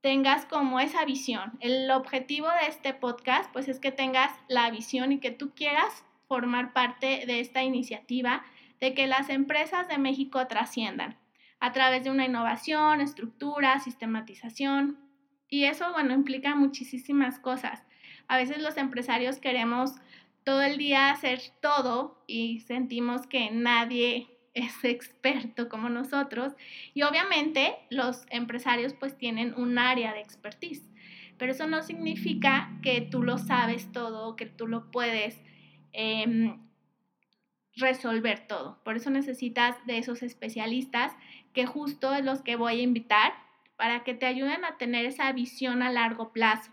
tengas 0.01 0.45
como 0.45 0.79
esa 0.79 1.05
visión. 1.05 1.57
El 1.59 1.89
objetivo 1.91 2.47
de 2.47 2.67
este 2.67 2.93
podcast 2.93 3.51
pues 3.51 3.67
es 3.67 3.79
que 3.79 3.91
tengas 3.91 4.31
la 4.47 4.69
visión 4.71 5.11
y 5.11 5.19
que 5.19 5.31
tú 5.31 5.51
quieras 5.53 6.03
formar 6.27 6.73
parte 6.73 7.25
de 7.25 7.39
esta 7.39 7.63
iniciativa 7.63 8.43
de 8.79 8.93
que 8.93 9.07
las 9.07 9.29
empresas 9.29 9.87
de 9.87 9.97
México 9.97 10.45
trasciendan 10.47 11.17
a 11.59 11.71
través 11.71 12.03
de 12.03 12.11
una 12.11 12.25
innovación, 12.25 13.01
estructura, 13.01 13.79
sistematización. 13.79 14.97
Y 15.49 15.65
eso, 15.65 15.91
bueno, 15.93 16.13
implica 16.13 16.55
muchísimas 16.55 17.39
cosas. 17.39 17.83
A 18.27 18.37
veces 18.37 18.61
los 18.61 18.77
empresarios 18.77 19.39
queremos 19.39 19.93
todo 20.43 20.61
el 20.61 20.77
día 20.77 21.11
hacer 21.11 21.41
todo 21.61 22.23
y 22.27 22.61
sentimos 22.61 23.27
que 23.27 23.51
nadie 23.51 24.27
es 24.53 24.83
experto 24.83 25.69
como 25.69 25.89
nosotros. 25.89 26.53
Y 26.93 27.03
obviamente 27.03 27.75
los 27.89 28.25
empresarios 28.29 28.93
pues 28.93 29.17
tienen 29.17 29.53
un 29.55 29.77
área 29.77 30.13
de 30.13 30.21
expertise. 30.21 30.83
pero 31.37 31.51
eso 31.51 31.67
no 31.67 31.83
significa 31.83 32.71
que 32.81 33.01
tú 33.01 33.21
lo 33.21 33.37
sabes 33.37 33.91
todo, 33.91 34.35
que 34.35 34.47
tú 34.47 34.67
lo 34.67 34.89
puedes 34.89 35.39
em, 35.93 36.57
resolver 37.77 38.47
todo. 38.47 38.79
Por 38.83 38.97
eso 38.97 39.09
necesitas 39.09 39.75
de 39.85 39.97
esos 39.97 40.23
especialistas 40.23 41.15
que 41.53 41.65
justo 41.65 42.13
es 42.13 42.23
los 42.23 42.41
que 42.41 42.55
voy 42.55 42.79
a 42.79 42.83
invitar 42.83 43.33
para 43.77 44.03
que 44.03 44.13
te 44.13 44.25
ayuden 44.25 44.65
a 44.65 44.77
tener 44.77 45.05
esa 45.05 45.31
visión 45.31 45.81
a 45.83 45.91
largo 45.91 46.33
plazo, 46.33 46.71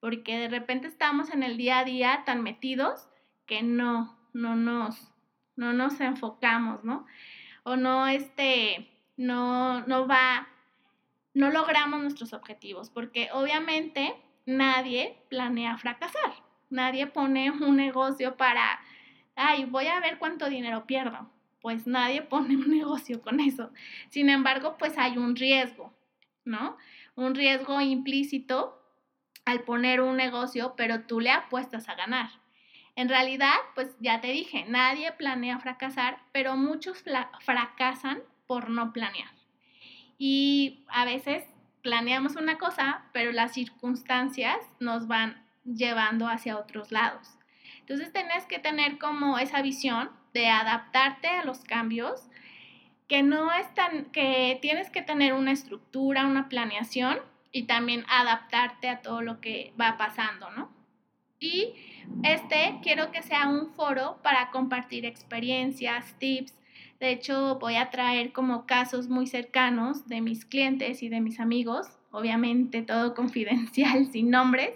porque 0.00 0.38
de 0.38 0.48
repente 0.48 0.88
estamos 0.88 1.30
en 1.30 1.42
el 1.42 1.56
día 1.56 1.80
a 1.80 1.84
día 1.84 2.22
tan 2.24 2.42
metidos 2.42 3.08
que 3.46 3.62
no, 3.62 4.18
no 4.32 4.56
nos, 4.56 5.12
no 5.54 5.72
nos 5.72 6.00
enfocamos, 6.00 6.82
¿no? 6.82 7.06
O 7.62 7.76
no, 7.76 8.06
este, 8.06 8.90
no, 9.16 9.86
no 9.86 10.06
va, 10.06 10.48
no 11.34 11.50
logramos 11.50 12.00
nuestros 12.00 12.32
objetivos, 12.32 12.90
porque 12.90 13.28
obviamente 13.32 14.14
nadie 14.46 15.18
planea 15.28 15.76
fracasar, 15.76 16.32
nadie 16.70 17.06
pone 17.06 17.50
un 17.50 17.76
negocio 17.76 18.36
para, 18.36 18.80
ay, 19.36 19.64
voy 19.64 19.86
a 19.86 20.00
ver 20.00 20.18
cuánto 20.18 20.48
dinero 20.48 20.86
pierdo. 20.86 21.30
Pues 21.60 21.86
nadie 21.86 22.22
pone 22.32 22.56
un 22.56 22.70
negocio 22.70 23.22
con 23.22 23.40
eso. 23.40 23.70
Sin 24.10 24.30
embargo, 24.30 24.76
pues 24.78 24.98
hay 24.98 25.16
un 25.18 25.36
riesgo. 25.36 25.92
¿no? 26.46 26.78
Un 27.16 27.34
riesgo 27.34 27.80
implícito 27.80 28.80
al 29.44 29.62
poner 29.64 30.00
un 30.00 30.16
negocio, 30.16 30.74
pero 30.76 31.02
tú 31.02 31.20
le 31.20 31.30
apuestas 31.30 31.88
a 31.88 31.94
ganar. 31.94 32.30
En 32.94 33.10
realidad, 33.10 33.54
pues 33.74 33.94
ya 34.00 34.20
te 34.22 34.28
dije, 34.28 34.64
nadie 34.68 35.12
planea 35.12 35.58
fracasar, 35.58 36.18
pero 36.32 36.56
muchos 36.56 37.04
fracasan 37.40 38.22
por 38.46 38.70
no 38.70 38.92
planear. 38.92 39.30
Y 40.18 40.84
a 40.88 41.04
veces 41.04 41.44
planeamos 41.82 42.36
una 42.36 42.56
cosa, 42.56 43.04
pero 43.12 43.32
las 43.32 43.52
circunstancias 43.52 44.56
nos 44.80 45.06
van 45.06 45.44
llevando 45.64 46.26
hacia 46.26 46.56
otros 46.56 46.90
lados. 46.90 47.35
Entonces 47.88 48.12
tienes 48.12 48.44
que 48.46 48.58
tener 48.58 48.98
como 48.98 49.38
esa 49.38 49.62
visión 49.62 50.10
de 50.34 50.48
adaptarte 50.48 51.28
a 51.28 51.44
los 51.44 51.60
cambios, 51.60 52.28
que 53.06 53.22
no 53.22 53.52
es 53.52 53.72
tan, 53.74 54.06
que 54.06 54.58
tienes 54.60 54.90
que 54.90 55.02
tener 55.02 55.34
una 55.34 55.52
estructura, 55.52 56.26
una 56.26 56.48
planeación 56.48 57.18
y 57.52 57.62
también 57.62 58.04
adaptarte 58.08 58.88
a 58.88 59.02
todo 59.02 59.22
lo 59.22 59.40
que 59.40 59.72
va 59.80 59.96
pasando, 59.96 60.50
¿no? 60.50 60.68
Y 61.38 61.74
este 62.24 62.80
quiero 62.82 63.12
que 63.12 63.22
sea 63.22 63.46
un 63.46 63.72
foro 63.74 64.18
para 64.20 64.50
compartir 64.50 65.06
experiencias, 65.06 66.12
tips. 66.18 66.58
De 66.98 67.10
hecho, 67.10 67.56
voy 67.60 67.76
a 67.76 67.90
traer 67.90 68.32
como 68.32 68.66
casos 68.66 69.06
muy 69.06 69.28
cercanos 69.28 70.08
de 70.08 70.22
mis 70.22 70.44
clientes 70.44 71.04
y 71.04 71.08
de 71.08 71.20
mis 71.20 71.38
amigos, 71.38 71.86
obviamente 72.16 72.82
todo 72.82 73.14
confidencial, 73.20 74.06
sin 74.06 74.30
nombres, 74.30 74.72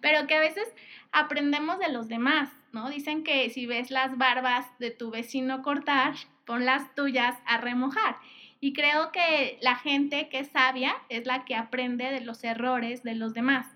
pero 0.00 0.26
que 0.26 0.34
a 0.34 0.40
veces 0.40 0.66
aprendemos 1.12 1.78
de 1.78 1.92
los 1.92 2.08
demás, 2.08 2.50
¿no? 2.72 2.88
Dicen 2.88 3.24
que 3.24 3.48
si 3.50 3.66
ves 3.66 3.90
las 3.90 4.16
barbas 4.16 4.66
de 4.78 4.90
tu 4.90 5.10
vecino 5.10 5.62
cortar, 5.62 6.14
pon 6.44 6.64
las 6.64 6.94
tuyas 6.94 7.36
a 7.46 7.58
remojar. 7.58 8.16
Y 8.60 8.72
creo 8.72 9.12
que 9.12 9.58
la 9.60 9.76
gente 9.76 10.28
que 10.28 10.40
es 10.40 10.48
sabia 10.48 10.96
es 11.08 11.26
la 11.26 11.44
que 11.44 11.54
aprende 11.54 12.10
de 12.10 12.20
los 12.20 12.42
errores 12.42 13.02
de 13.02 13.14
los 13.14 13.32
demás. 13.34 13.66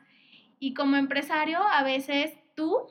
Y 0.59 0.75
como 0.75 0.97
empresario, 0.97 1.62
a 1.62 1.83
veces 1.83 2.33
tú 2.57 2.88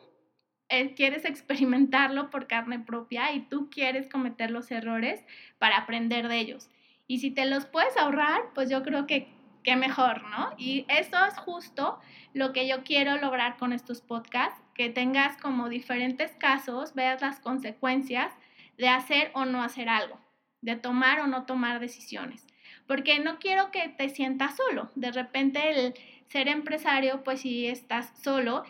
eh, 0.69 0.93
quieres 0.93 1.25
experimentarlo 1.25 2.29
por 2.29 2.47
carne 2.47 2.79
propia 2.79 3.33
y 3.33 3.41
tú 3.41 3.69
quieres 3.69 4.07
cometer 4.07 4.51
los 4.51 4.71
errores 4.71 5.21
para 5.57 5.77
aprender 5.77 6.27
de 6.27 6.39
ellos. 6.39 6.69
Y 7.07 7.19
si 7.19 7.31
te 7.31 7.45
los 7.45 7.65
puedes 7.65 7.97
ahorrar, 7.97 8.41
pues 8.53 8.69
yo 8.69 8.83
creo 8.83 9.05
que 9.05 9.27
qué 9.63 9.75
mejor, 9.75 10.23
¿no? 10.23 10.53
Y 10.57 10.85
eso 10.87 11.23
es 11.25 11.37
justo 11.37 11.99
lo 12.33 12.53
que 12.53 12.67
yo 12.67 12.83
quiero 12.83 13.17
lograr 13.17 13.57
con 13.57 13.73
estos 13.73 14.01
podcasts, 14.01 14.61
que 14.73 14.89
tengas 14.89 15.37
como 15.37 15.69
diferentes 15.69 16.31
casos, 16.35 16.93
veas 16.93 17.21
las 17.21 17.39
consecuencias 17.39 18.33
de 18.77 18.89
hacer 18.89 19.31
o 19.33 19.45
no 19.45 19.63
hacer 19.63 19.89
algo, 19.89 20.19
de 20.61 20.75
tomar 20.75 21.19
o 21.19 21.27
no 21.27 21.45
tomar 21.45 21.79
decisiones. 21.79 22.45
Porque 22.87 23.19
no 23.19 23.37
quiero 23.39 23.71
que 23.71 23.89
te 23.89 24.09
sientas 24.09 24.55
solo. 24.57 24.89
De 24.95 25.11
repente 25.11 25.71
el 25.71 25.93
ser 26.29 26.47
empresario, 26.47 27.23
pues 27.23 27.41
si 27.41 27.67
estás 27.67 28.11
solo. 28.21 28.63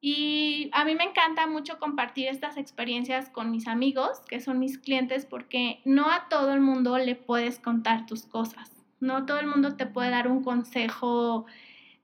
Y 0.00 0.70
a 0.72 0.84
mí 0.84 0.94
me 0.94 1.04
encanta 1.04 1.46
mucho 1.46 1.78
compartir 1.78 2.28
estas 2.28 2.56
experiencias 2.56 3.28
con 3.30 3.50
mis 3.50 3.66
amigos, 3.66 4.20
que 4.28 4.40
son 4.40 4.58
mis 4.58 4.78
clientes, 4.78 5.26
porque 5.26 5.80
no 5.84 6.10
a 6.10 6.28
todo 6.28 6.54
el 6.54 6.60
mundo 6.60 6.98
le 6.98 7.16
puedes 7.16 7.58
contar 7.58 8.06
tus 8.06 8.24
cosas. 8.24 8.77
No 9.00 9.26
todo 9.26 9.40
el 9.40 9.46
mundo 9.46 9.76
te 9.76 9.86
puede 9.86 10.10
dar 10.10 10.28
un 10.28 10.42
consejo 10.42 11.46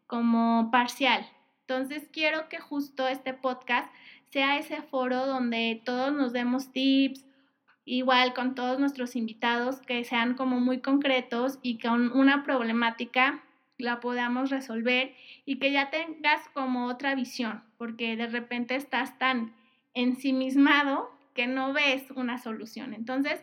como 0.06 0.70
parcial. 0.70 1.26
Entonces 1.66 2.08
quiero 2.12 2.48
que 2.48 2.58
justo 2.58 3.08
este 3.08 3.32
podcast 3.34 3.90
sea 4.30 4.58
ese 4.58 4.82
foro 4.82 5.26
donde 5.26 5.80
todos 5.84 6.12
nos 6.12 6.32
demos 6.32 6.72
tips, 6.72 7.24
igual 7.84 8.34
con 8.34 8.54
todos 8.54 8.78
nuestros 8.78 9.16
invitados, 9.16 9.80
que 9.80 10.04
sean 10.04 10.34
como 10.34 10.60
muy 10.60 10.80
concretos 10.80 11.58
y 11.62 11.78
con 11.78 12.12
una 12.12 12.42
problemática 12.42 13.42
la 13.78 14.00
podamos 14.00 14.50
resolver 14.50 15.14
y 15.44 15.58
que 15.58 15.72
ya 15.72 15.90
tengas 15.90 16.48
como 16.52 16.86
otra 16.86 17.14
visión, 17.14 17.62
porque 17.76 18.16
de 18.16 18.26
repente 18.26 18.76
estás 18.76 19.18
tan 19.18 19.54
ensimismado 19.94 21.10
que 21.34 21.46
no 21.46 21.72
ves 21.72 22.10
una 22.14 22.38
solución. 22.38 22.94
Entonces, 22.94 23.42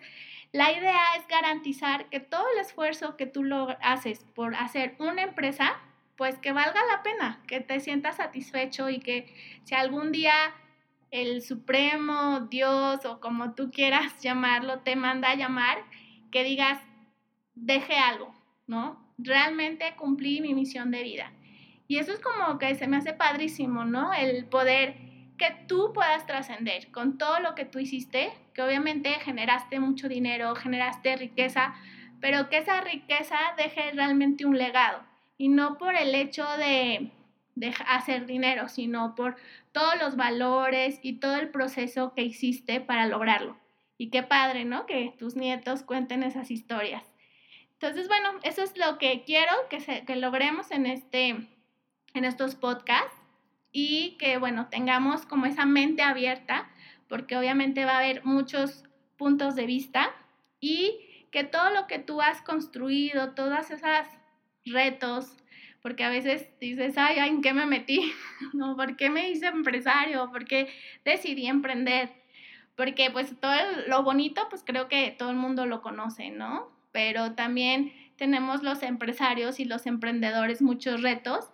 la 0.54 0.72
idea 0.72 1.16
es 1.18 1.28
garantizar 1.28 2.10
que 2.10 2.20
todo 2.20 2.44
el 2.54 2.60
esfuerzo 2.60 3.16
que 3.16 3.26
tú 3.26 3.44
lo 3.44 3.78
haces 3.82 4.26
por 4.36 4.56
hacer 4.56 4.96
una 5.00 5.24
empresa, 5.24 5.80
pues 6.18 6.38
que 6.40 6.52
valga 6.52 6.80
la 6.92 7.04
pena, 7.04 7.42
que 7.48 7.62
te 7.62 7.80
sientas 7.80 8.18
satisfecho 8.18 8.90
y 8.90 9.00
que 9.00 9.34
si 9.64 9.76
algún 9.76 10.12
día 10.12 10.34
el 11.10 11.42
Supremo, 11.42 12.48
Dios 12.50 13.06
o 13.06 13.20
como 13.20 13.54
tú 13.54 13.72
quieras 13.72 14.20
llamarlo, 14.22 14.80
te 14.80 14.96
manda 14.96 15.32
a 15.32 15.36
llamar, 15.36 15.78
que 16.32 16.44
digas, 16.44 16.80
deje 17.56 17.96
algo, 17.96 18.34
¿no? 18.68 19.14
Realmente 19.18 19.96
cumplí 19.96 20.42
mi 20.42 20.54
misión 20.54 20.92
de 20.92 21.04
vida. 21.04 21.32
Y 21.88 21.98
eso 21.98 22.14
es 22.14 22.20
como 22.20 22.58
que 22.58 22.76
se 22.76 22.88
me 22.88 22.98
hace 22.98 23.14
padrísimo, 23.14 23.86
¿no? 23.86 24.14
El 24.14 24.46
poder 24.46 24.96
que 25.38 25.52
tú 25.68 25.92
puedas 25.94 26.26
trascender 26.26 26.92
con 26.92 27.18
todo 27.18 27.40
lo 27.40 27.56
que 27.56 27.66
tú 27.66 27.80
hiciste, 27.80 28.32
que 28.54 28.62
obviamente 28.62 29.12
generaste 29.20 29.80
mucho 29.80 30.10
dinero, 30.10 30.56
generaste 30.56 31.16
riqueza, 31.16 31.74
pero 32.20 32.50
que 32.50 32.58
esa 32.58 32.82
riqueza 32.82 33.38
deje 33.58 33.92
realmente 33.92 34.46
un 34.46 34.58
legado 34.58 35.04
y 35.38 35.50
no 35.50 35.78
por 35.78 35.96
el 35.96 36.14
hecho 36.14 36.46
de 36.58 37.12
de 37.56 37.74
hacer 37.88 38.26
dinero, 38.26 38.70
sino 38.70 39.16
por 39.16 39.36
todos 39.72 39.96
los 40.00 40.16
valores 40.16 41.00
y 41.02 41.20
todo 41.20 41.36
el 41.36 41.50
proceso 41.50 42.14
que 42.16 42.24
hiciste 42.24 42.82
para 42.82 43.08
lograrlo. 43.08 43.58
Y 43.98 44.10
qué 44.10 44.24
padre, 44.24 44.66
¿no? 44.66 44.86
Que 44.86 45.14
tus 45.20 45.36
nietos 45.36 45.84
cuenten 45.84 46.24
esas 46.24 46.50
historias. 46.50 47.04
Entonces, 47.74 48.08
bueno, 48.08 48.30
eso 48.44 48.64
es 48.64 48.78
lo 48.78 48.98
que 48.98 49.24
quiero 49.26 49.52
que, 49.70 49.80
se, 49.80 50.06
que 50.06 50.16
logremos 50.16 50.72
en, 50.72 50.86
este, 50.86 51.30
en 52.14 52.26
estos 52.26 52.56
podcasts 52.56 53.16
y 53.72 54.18
que, 54.18 54.38
bueno, 54.38 54.68
tengamos 54.70 55.26
como 55.26 55.46
esa 55.46 55.66
mente 55.66 56.02
abierta, 56.02 56.70
porque 57.12 57.36
obviamente 57.36 57.84
va 57.84 57.96
a 57.96 58.00
haber 58.00 58.24
muchos 58.24 58.86
puntos 59.18 59.58
de 59.58 59.66
vista 59.66 60.16
y 60.62 60.98
que 61.30 61.44
todo 61.44 61.70
lo 61.70 61.86
que 61.86 62.00
tú 62.00 62.22
has 62.22 62.42
construido, 62.42 63.32
todas 63.32 63.70
esas 63.70 64.08
retos, 64.64 65.36
porque 65.82 66.06
a 66.06 66.10
veces 66.10 66.48
dices, 66.62 66.98
ay, 66.98 67.20
¿en 67.20 67.42
qué 67.42 67.54
me 67.54 67.66
metí? 67.66 68.14
¿No? 68.54 68.78
¿Por 68.78 68.96
qué 68.96 69.10
me 69.10 69.30
hice 69.30 69.48
empresario? 69.48 70.32
¿Por 70.32 70.46
qué 70.46 70.70
decidí 71.04 71.48
emprender? 71.48 72.14
Porque 72.78 73.12
pues 73.12 73.38
todo 73.42 73.56
lo 73.88 74.04
bonito, 74.04 74.48
pues 74.50 74.64
creo 74.66 74.88
que 74.88 75.12
todo 75.12 75.32
el 75.32 75.36
mundo 75.36 75.66
lo 75.66 75.82
conoce, 75.82 76.30
¿no? 76.30 76.72
Pero 76.94 77.34
también 77.34 77.92
tenemos 78.16 78.64
los 78.64 78.84
empresarios 78.84 79.60
y 79.60 79.66
los 79.66 79.86
emprendedores 79.86 80.62
muchos 80.62 81.02
retos 81.02 81.50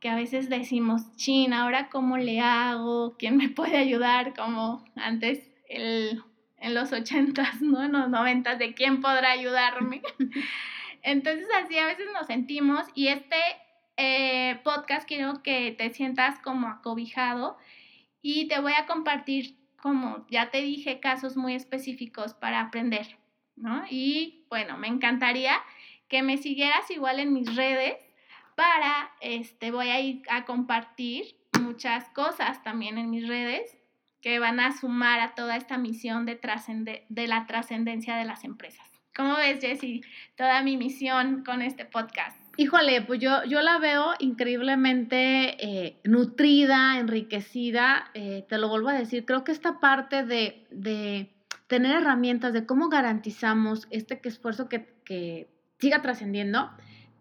que 0.00 0.08
a 0.08 0.14
veces 0.14 0.48
decimos, 0.48 1.12
chin, 1.16 1.52
ahora 1.52 1.88
cómo 1.88 2.16
le 2.18 2.40
hago, 2.40 3.16
quién 3.18 3.36
me 3.36 3.48
puede 3.48 3.76
ayudar, 3.76 4.34
como 4.34 4.84
antes 4.96 5.50
el, 5.68 6.22
en 6.58 6.74
los 6.74 6.92
ochentas, 6.92 7.60
¿no? 7.62 7.82
En 7.82 7.92
los 7.92 8.08
noventas, 8.08 8.58
de 8.58 8.74
quién 8.74 9.00
podrá 9.00 9.32
ayudarme. 9.32 10.02
Entonces 11.02 11.46
así 11.62 11.78
a 11.78 11.86
veces 11.86 12.06
nos 12.12 12.26
sentimos 12.26 12.86
y 12.94 13.08
este 13.08 13.36
eh, 13.96 14.60
podcast 14.64 15.06
quiero 15.08 15.42
que 15.42 15.72
te 15.72 15.90
sientas 15.90 16.38
como 16.40 16.68
acobijado 16.68 17.56
y 18.20 18.48
te 18.48 18.60
voy 18.60 18.72
a 18.72 18.86
compartir, 18.86 19.56
como 19.80 20.26
ya 20.28 20.50
te 20.50 20.60
dije, 20.60 21.00
casos 21.00 21.36
muy 21.36 21.54
específicos 21.54 22.34
para 22.34 22.60
aprender, 22.60 23.16
¿no? 23.56 23.84
Y 23.88 24.44
bueno, 24.48 24.76
me 24.76 24.88
encantaría 24.88 25.54
que 26.08 26.22
me 26.22 26.36
siguieras 26.36 26.90
igual 26.90 27.20
en 27.20 27.32
mis 27.32 27.54
redes 27.54 27.96
para, 28.58 29.12
este, 29.20 29.70
voy 29.70 29.88
a 29.90 30.00
ir 30.00 30.22
a 30.28 30.44
compartir 30.44 31.36
muchas 31.62 32.08
cosas 32.08 32.60
también 32.64 32.98
en 32.98 33.08
mis 33.08 33.28
redes 33.28 33.78
que 34.20 34.40
van 34.40 34.58
a 34.58 34.76
sumar 34.76 35.20
a 35.20 35.36
toda 35.36 35.54
esta 35.54 35.78
misión 35.78 36.26
de, 36.26 36.40
de 37.08 37.28
la 37.28 37.46
trascendencia 37.46 38.16
de 38.16 38.24
las 38.24 38.42
empresas. 38.42 38.84
¿Cómo 39.16 39.36
ves, 39.36 39.60
Jessie, 39.60 40.00
toda 40.36 40.60
mi 40.64 40.76
misión 40.76 41.44
con 41.44 41.62
este 41.62 41.84
podcast? 41.84 42.36
Híjole, 42.56 43.02
pues 43.02 43.20
yo, 43.20 43.44
yo 43.44 43.62
la 43.62 43.78
veo 43.78 44.14
increíblemente 44.18 45.56
eh, 45.64 46.00
nutrida, 46.02 46.98
enriquecida. 46.98 48.10
Eh, 48.14 48.44
te 48.48 48.58
lo 48.58 48.68
vuelvo 48.68 48.88
a 48.88 48.94
decir, 48.94 49.24
creo 49.24 49.44
que 49.44 49.52
esta 49.52 49.78
parte 49.78 50.24
de, 50.24 50.66
de 50.72 51.30
tener 51.68 51.94
herramientas 51.94 52.52
de 52.52 52.66
cómo 52.66 52.88
garantizamos 52.88 53.86
este 53.90 54.20
esfuerzo 54.24 54.68
que, 54.68 54.88
que 55.04 55.48
siga 55.78 56.02
trascendiendo, 56.02 56.72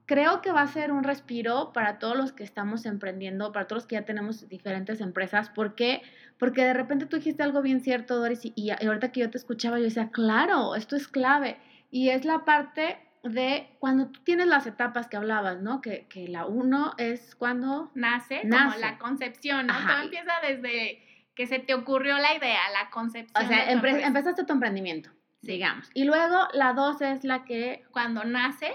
creo 0.07 0.41
que 0.41 0.51
va 0.51 0.61
a 0.61 0.67
ser 0.67 0.91
un 0.91 1.03
respiro 1.03 1.71
para 1.73 1.99
todos 1.99 2.17
los 2.17 2.31
que 2.31 2.43
estamos 2.43 2.85
emprendiendo, 2.85 3.51
para 3.51 3.67
todos 3.67 3.83
los 3.83 3.87
que 3.87 3.95
ya 3.95 4.05
tenemos 4.05 4.49
diferentes 4.49 5.01
empresas. 5.01 5.49
¿Por 5.49 5.75
qué? 5.75 6.01
Porque 6.39 6.63
de 6.63 6.73
repente 6.73 7.05
tú 7.05 7.17
dijiste 7.17 7.43
algo 7.43 7.61
bien 7.61 7.81
cierto, 7.81 8.15
Doris, 8.17 8.45
y, 8.45 8.53
y 8.55 8.71
ahorita 8.71 9.11
que 9.11 9.19
yo 9.19 9.29
te 9.29 9.37
escuchaba, 9.37 9.77
yo 9.77 9.83
decía, 9.83 10.09
claro, 10.11 10.75
esto 10.75 10.95
es 10.95 11.07
clave. 11.07 11.57
Y 11.91 12.09
es 12.09 12.25
la 12.25 12.45
parte 12.45 12.97
de 13.23 13.67
cuando 13.79 14.07
tú 14.07 14.21
tienes 14.23 14.47
las 14.47 14.65
etapas 14.65 15.07
que 15.07 15.17
hablabas, 15.17 15.61
¿no? 15.61 15.81
Que, 15.81 16.07
que 16.07 16.27
la 16.27 16.45
uno 16.45 16.93
es 16.97 17.35
cuando 17.35 17.91
nace, 17.93 18.41
como 18.41 18.75
la 18.79 18.97
concepción, 18.97 19.67
¿no? 19.67 19.73
Todo 19.73 20.03
empieza 20.03 20.33
desde 20.41 21.03
que 21.35 21.47
se 21.47 21.59
te 21.59 21.73
ocurrió 21.73 22.17
la 22.17 22.33
idea, 22.33 22.61
la 22.71 22.89
concepción. 22.89 23.43
O 23.43 23.47
sea, 23.47 23.69
empezaste 23.71 24.45
tu 24.45 24.53
emprendimiento, 24.53 25.11
digamos. 25.41 25.89
Y 25.93 26.05
luego 26.05 26.47
la 26.53 26.73
dos 26.73 27.01
es 27.01 27.23
la 27.23 27.43
que... 27.43 27.83
Cuando 27.91 28.23
nace, 28.23 28.73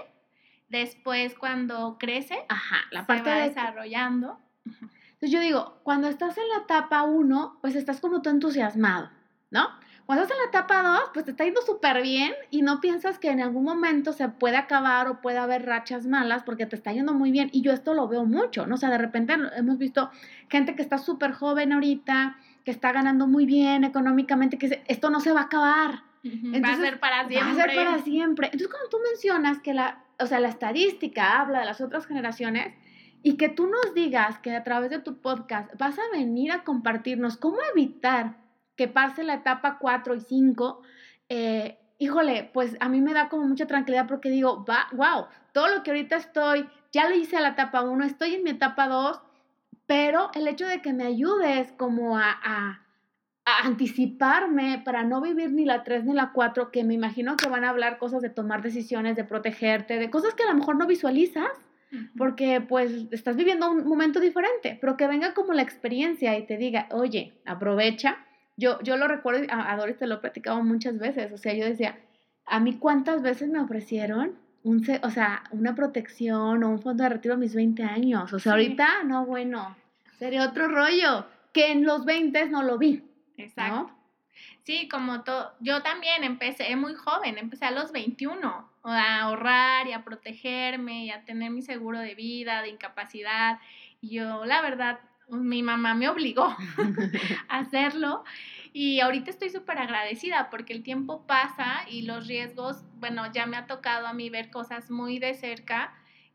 después 0.73 1.35
cuando 1.35 1.97
crece, 1.99 2.35
Ajá, 2.49 2.77
la 2.91 3.05
parte 3.05 3.29
va 3.29 3.37
desarrollando. 3.37 4.39
Entonces 4.65 5.31
yo 5.31 5.39
digo, 5.39 5.79
cuando 5.83 6.07
estás 6.09 6.37
en 6.37 6.47
la 6.49 6.63
etapa 6.63 7.03
uno, 7.03 7.57
pues 7.61 7.75
estás 7.75 8.01
como 8.01 8.21
tú 8.21 8.29
entusiasmado, 8.29 9.09
¿no? 9.51 9.69
Cuando 10.05 10.23
estás 10.23 10.37
en 10.37 10.43
la 10.43 10.49
etapa 10.49 10.83
2, 10.83 11.11
pues 11.13 11.23
te 11.23 11.31
está 11.31 11.45
yendo 11.45 11.61
súper 11.61 12.01
bien 12.01 12.33
y 12.49 12.61
no 12.61 12.81
piensas 12.81 13.19
que 13.19 13.29
en 13.29 13.39
algún 13.39 13.63
momento 13.63 14.11
se 14.11 14.27
puede 14.27 14.57
acabar 14.57 15.07
o 15.07 15.21
puede 15.21 15.37
haber 15.37 15.65
rachas 15.65 16.05
malas 16.05 16.43
porque 16.43 16.65
te 16.65 16.75
está 16.75 16.91
yendo 16.91 17.13
muy 17.13 17.31
bien. 17.31 17.49
Y 17.53 17.61
yo 17.61 17.71
esto 17.71 17.93
lo 17.93 18.09
veo 18.09 18.25
mucho, 18.25 18.67
¿no? 18.67 18.75
O 18.75 18.77
sea, 18.77 18.89
de 18.89 18.97
repente 18.97 19.33
hemos 19.55 19.77
visto 19.77 20.11
gente 20.49 20.75
que 20.75 20.81
está 20.81 20.97
súper 20.97 21.31
joven 21.31 21.71
ahorita, 21.71 22.35
que 22.65 22.71
está 22.71 22.91
ganando 22.91 23.27
muy 23.27 23.45
bien 23.45 23.85
económicamente, 23.85 24.57
que 24.57 24.67
dice, 24.67 24.83
esto 24.87 25.09
no 25.09 25.21
se 25.21 25.31
va 25.31 25.41
a 25.41 25.45
acabar. 25.45 26.03
va 26.25 26.73
a 26.73 26.77
ser 26.77 26.99
para 26.99 27.25
siempre. 27.25 27.47
Va 27.47 27.51
a 27.51 27.65
ser 27.65 27.75
para 27.75 27.99
siempre. 27.99 28.47
Entonces, 28.47 28.67
cuando 28.67 28.89
tú 28.89 28.97
mencionas 29.09 29.59
que 29.59 29.73
la, 29.73 30.02
o 30.19 30.25
sea, 30.25 30.39
la 30.39 30.49
estadística 30.49 31.39
habla 31.39 31.59
de 31.59 31.65
las 31.65 31.81
otras 31.81 32.05
generaciones, 32.05 32.73
y 33.23 33.37
que 33.37 33.47
tú 33.47 33.67
nos 33.67 33.93
digas 33.93 34.37
que 34.39 34.55
a 34.55 34.63
través 34.63 34.89
de 34.89 34.99
tu 34.99 35.21
podcast 35.21 35.73
vas 35.77 35.97
a 35.97 36.17
venir 36.17 36.51
a 36.51 36.63
compartirnos 36.63 37.37
cómo 37.37 37.57
evitar 37.73 38.35
que 38.75 38.89
pase 38.89 39.23
la 39.23 39.35
etapa 39.35 39.77
4 39.79 40.15
y 40.15 40.19
5, 40.19 40.81
eh, 41.29 41.79
híjole, 41.99 42.49
pues 42.53 42.75
a 42.81 42.89
mí 42.89 42.99
me 42.99 43.13
da 43.13 43.29
como 43.29 43.47
mucha 43.47 43.65
tranquilidad 43.65 44.07
porque 44.07 44.29
digo, 44.29 44.65
va, 44.65 44.87
wow, 44.91 45.27
todo 45.53 45.69
lo 45.69 45.83
que 45.83 45.91
ahorita 45.91 46.17
estoy, 46.17 46.67
ya 46.91 47.07
lo 47.07 47.15
hice 47.15 47.37
a 47.37 47.41
la 47.41 47.49
etapa 47.49 47.81
1, 47.81 48.03
estoy 48.03 48.35
en 48.35 48.43
mi 48.43 48.49
etapa 48.49 48.87
2, 48.87 49.21
pero 49.85 50.29
el 50.33 50.47
hecho 50.47 50.67
de 50.67 50.81
que 50.81 50.91
me 50.91 51.05
ayudes 51.05 51.71
como 51.73 52.17
a, 52.17 52.31
a, 52.43 52.82
anticiparme 53.45 54.81
para 54.85 55.03
no 55.03 55.21
vivir 55.21 55.51
ni 55.51 55.65
la 55.65 55.83
3 55.83 56.05
ni 56.05 56.13
la 56.13 56.31
4, 56.31 56.71
que 56.71 56.83
me 56.83 56.93
imagino 56.93 57.35
que 57.35 57.49
van 57.49 57.65
a 57.65 57.69
hablar 57.69 57.97
cosas 57.97 58.21
de 58.21 58.29
tomar 58.29 58.61
decisiones, 58.61 59.15
de 59.15 59.23
protegerte, 59.23 59.97
de 59.97 60.09
cosas 60.09 60.33
que 60.33 60.43
a 60.43 60.47
lo 60.47 60.55
mejor 60.55 60.77
no 60.77 60.87
visualizas, 60.87 61.51
porque 62.17 62.59
pues 62.61 63.05
estás 63.11 63.35
viviendo 63.35 63.69
un 63.69 63.85
momento 63.85 64.19
diferente, 64.19 64.77
pero 64.81 64.97
que 64.97 65.07
venga 65.07 65.33
como 65.33 65.53
la 65.53 65.61
experiencia 65.61 66.37
y 66.37 66.45
te 66.45 66.57
diga, 66.57 66.87
oye, 66.91 67.33
aprovecha 67.45 68.17
yo, 68.57 68.79
yo 68.81 68.97
lo 68.97 69.07
recuerdo, 69.07 69.45
a, 69.49 69.75
Doris 69.75 69.97
te 69.97 70.07
lo 70.07 70.15
he 70.15 70.19
platicado 70.19 70.63
muchas 70.63 70.97
veces, 70.99 71.31
o 71.31 71.37
sea, 71.37 71.53
yo 71.53 71.65
decía, 71.65 71.97
a 72.45 72.59
mí 72.59 72.77
cuántas 72.77 73.21
veces 73.21 73.49
me 73.49 73.59
ofrecieron 73.59 74.35
un, 74.63 74.85
o 75.01 75.09
sea, 75.09 75.43
una 75.51 75.75
protección 75.75 76.63
o 76.63 76.69
un 76.69 76.81
fondo 76.81 77.03
de 77.03 77.09
retiro 77.09 77.33
a 77.33 77.37
mis 77.37 77.55
20 77.55 77.83
años, 77.83 78.31
o 78.31 78.39
sea, 78.39 78.53
ahorita, 78.53 79.03
no, 79.05 79.25
bueno, 79.25 79.75
sería 80.19 80.47
otro 80.47 80.67
rollo, 80.67 81.25
que 81.51 81.71
en 81.71 81.83
los 81.83 82.05
20 82.05 82.49
no 82.49 82.63
lo 82.63 82.77
vi. 82.77 83.03
Exacto. 83.37 83.91
Sí, 84.63 84.87
como 84.89 85.23
todo, 85.23 85.53
yo 85.59 85.81
también 85.83 86.23
empecé 86.23 86.75
muy 86.75 86.95
joven, 86.95 87.37
empecé 87.37 87.65
a 87.65 87.71
los 87.71 87.91
21 87.91 88.69
a 88.83 89.21
ahorrar 89.21 89.87
y 89.87 89.93
a 89.93 90.03
protegerme 90.03 91.05
y 91.05 91.11
a 91.11 91.23
tener 91.25 91.51
mi 91.51 91.61
seguro 91.61 91.99
de 91.99 92.15
vida, 92.15 92.61
de 92.61 92.69
incapacidad. 92.69 93.59
Y 94.01 94.15
yo, 94.15 94.45
la 94.45 94.61
verdad, 94.61 94.99
mi 95.29 95.63
mamá 95.63 95.93
me 95.93 96.09
obligó 96.09 96.55
a 97.49 97.59
hacerlo 97.59 98.23
y 98.73 98.99
ahorita 99.01 99.29
estoy 99.29 99.49
súper 99.49 99.77
agradecida 99.77 100.49
porque 100.49 100.73
el 100.73 100.83
tiempo 100.83 101.25
pasa 101.27 101.85
y 101.89 102.03
los 102.03 102.27
riesgos, 102.27 102.83
bueno, 102.95 103.31
ya 103.31 103.45
me 103.45 103.57
ha 103.57 103.67
tocado 103.67 104.07
a 104.07 104.13
mí 104.13 104.29
ver 104.29 104.49
cosas 104.49 104.89
muy 104.89 105.19
de 105.19 105.35
cerca 105.35 105.93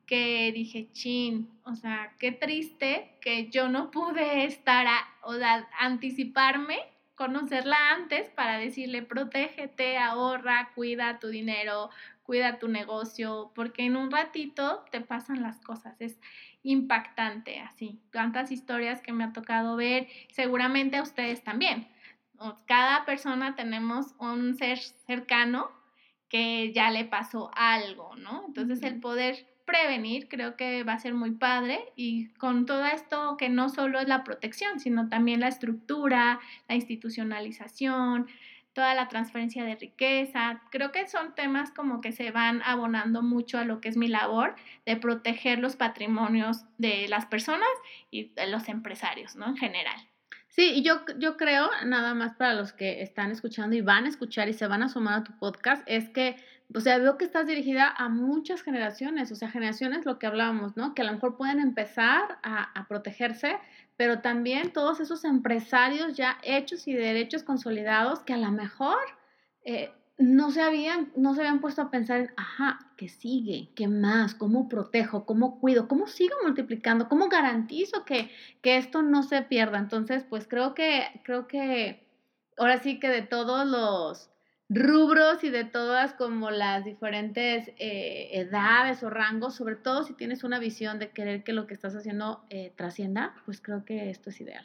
que 0.09 0.51
dije, 0.53 0.89
chin, 0.93 1.49
o 1.63 1.77
sea, 1.77 2.15
qué 2.19 2.33
triste 2.33 3.17
que 3.21 3.49
yo 3.51 3.69
no 3.69 3.93
pude 3.93 4.45
estar, 4.45 4.87
o 5.23 5.35
sea, 5.35 5.69
anticiparme, 5.79 6.79
conocerla 7.15 7.77
antes 7.93 8.29
para 8.31 8.59
decirle, 8.59 9.03
protégete, 9.03 9.99
ahorra, 9.99 10.73
cuida 10.75 11.21
tu 11.21 11.29
dinero, 11.29 11.91
cuida 12.25 12.59
tu 12.59 12.67
negocio, 12.67 13.53
porque 13.55 13.85
en 13.85 13.95
un 13.97 14.11
ratito 14.11 14.85
te 14.91 15.01
pasan 15.01 15.43
las 15.43 15.61
cosas. 15.61 16.01
Es, 16.01 16.19
impactante, 16.63 17.61
así. 17.61 18.01
Tantas 18.11 18.51
historias 18.51 19.01
que 19.01 19.13
me 19.13 19.25
ha 19.25 19.33
tocado 19.33 19.77
ver, 19.77 20.09
seguramente 20.31 20.97
a 20.97 21.03
ustedes 21.03 21.43
también. 21.43 21.89
Cada 22.67 23.05
persona 23.05 23.55
tenemos 23.57 24.15
un 24.19 24.57
ser 24.57 24.79
cercano 24.79 25.71
que 26.29 26.73
ya 26.73 26.91
le 26.91 27.05
pasó 27.05 27.51
algo, 27.55 28.15
¿no? 28.17 28.45
Entonces 28.47 28.83
el 28.83 29.01
poder 29.01 29.47
prevenir 29.69 30.29
creo 30.29 30.57
que 30.57 30.83
va 30.83 30.95
a 30.95 30.99
ser 30.99 31.13
muy 31.13 31.33
padre 31.33 31.79
y 31.95 32.29
con 32.39 32.65
todo 32.65 32.87
esto 32.87 33.37
que 33.37 33.51
no 33.51 33.69
solo 33.69 34.01
es 34.01 34.09
la 34.09 34.25
protección, 34.25 34.81
sino 34.81 35.11
también 35.11 35.41
la 35.41 35.49
estructura, 35.49 36.41
la 36.69 36.75
institucionalización, 36.75 38.27
toda 38.73 38.95
la 38.95 39.09
transferencia 39.09 39.65
de 39.65 39.77
riqueza. 39.77 40.63
Creo 40.71 40.91
que 40.91 41.07
son 41.07 41.35
temas 41.35 41.71
como 41.71 42.01
que 42.01 42.13
se 42.13 42.31
van 42.31 42.63
abonando 42.65 43.21
mucho 43.21 43.59
a 43.59 43.65
lo 43.65 43.83
que 43.83 43.91
es 43.91 43.99
mi 43.99 44.09
labor 44.09 44.57
de 44.87 44.97
proteger 44.97 45.59
los 45.59 45.77
patrimonios 45.77 46.65
de 46.79 47.07
las 47.09 47.27
personas 47.27 47.69
y 48.11 48.31
de 48.31 48.47
los 48.47 48.69
empresarios, 48.71 49.37
¿no? 49.37 49.49
En 49.49 49.57
general. 49.59 50.01
Sí, 50.49 50.73
y 50.77 50.83
yo, 50.83 51.03
yo 51.19 51.37
creo, 51.37 51.69
nada 51.85 52.15
más 52.15 52.35
para 52.35 52.55
los 52.55 52.73
que 52.73 53.03
están 53.03 53.31
escuchando 53.31 53.77
y 53.77 53.81
van 53.81 54.07
a 54.07 54.09
escuchar 54.09 54.49
y 54.49 54.55
se 54.55 54.67
van 54.67 54.83
a 54.83 54.89
sumar 54.89 55.21
a 55.21 55.25
tu 55.25 55.37
podcast, 55.39 55.83
es 55.87 56.09
que, 56.09 56.37
o 56.75 56.81
sea, 56.81 56.99
veo 56.99 57.17
que 57.17 57.25
estás 57.25 57.47
dirigida 57.47 57.89
a 57.97 58.09
muchas 58.09 58.63
generaciones, 58.63 59.33
o 59.33 59.37
sea, 59.37 59.51
generaciones, 59.51 60.05
lo 60.05 60.19
que 60.19 60.27
hablábamos, 60.27 60.77
¿no? 60.77 60.95
Que 60.95 61.01
a 61.01 61.07
lo 61.07 61.13
mejor 61.13 61.37
pueden 61.37 61.61
empezar 61.61 62.39
a, 62.43 62.87
protegerse, 62.89 63.59
pero 63.97 64.21
también 64.21 64.73
todos 64.73 65.01
esos 65.01 65.25
empresarios 65.25 66.15
ya 66.15 66.39
hechos 66.43 66.87
y 66.87 66.93
derechos 66.93 67.43
consolidados 67.43 68.21
que 68.21 68.35
a 68.35 68.37
lo 68.39 68.53
mejor 68.53 68.99
eh, 69.65 69.91
no, 70.19 70.51
se 70.51 70.61
habían, 70.61 71.11
no 71.17 71.35
se 71.35 71.41
habían 71.41 71.61
puesto 71.61 71.83
a 71.83 71.91
pensar 71.91 72.21
en, 72.21 72.31
ajá, 72.37 72.79
¿qué 72.97 73.09
sigue? 73.09 73.71
¿Qué 73.75 73.89
más? 73.89 74.35
¿Cómo 74.35 74.69
protejo? 74.69 75.25
¿Cómo 75.25 75.61
cuido? 75.61 75.89
¿Cómo 75.89 76.07
sigo 76.07 76.37
multiplicando? 76.43 77.09
¿Cómo 77.09 77.29
garantizo 77.29 78.05
que, 78.05 78.31
que 78.61 78.77
esto 78.77 79.03
no 79.03 79.23
se 79.23 79.41
pierda? 79.43 79.79
Entonces, 79.79 80.25
pues 80.29 80.47
creo 80.47 80.75
que, 80.75 81.21
creo 81.25 81.47
que 81.47 82.07
ahora 82.59 82.79
sí 82.79 83.01
que 83.01 83.09
de 83.09 83.23
todos 83.23 83.67
los 83.67 84.31
rubros 84.69 85.43
y 85.45 85.51
de 85.51 85.65
todas 85.65 86.13
como 86.15 86.51
las 86.51 86.85
diferentes 86.85 87.69
eh, 87.79 88.29
edades 88.33 89.03
o 89.03 89.11
rangos, 89.11 89.55
sobre 89.55 89.77
todo 89.77 90.05
si 90.05 90.13
tienes 90.13 90.45
una 90.45 90.59
visión 90.59 90.99
de 90.99 91.11
querer 91.11 91.43
que 91.43 91.53
lo 91.53 91.67
que 91.67 91.75
estás 91.75 91.95
haciendo 91.97 92.45
eh, 92.51 92.73
trascienda, 92.77 93.35
pues 93.47 93.61
creo 93.61 93.85
que 93.85 94.11
esto 94.11 94.31
es 94.31 94.41
ideal. 94.41 94.65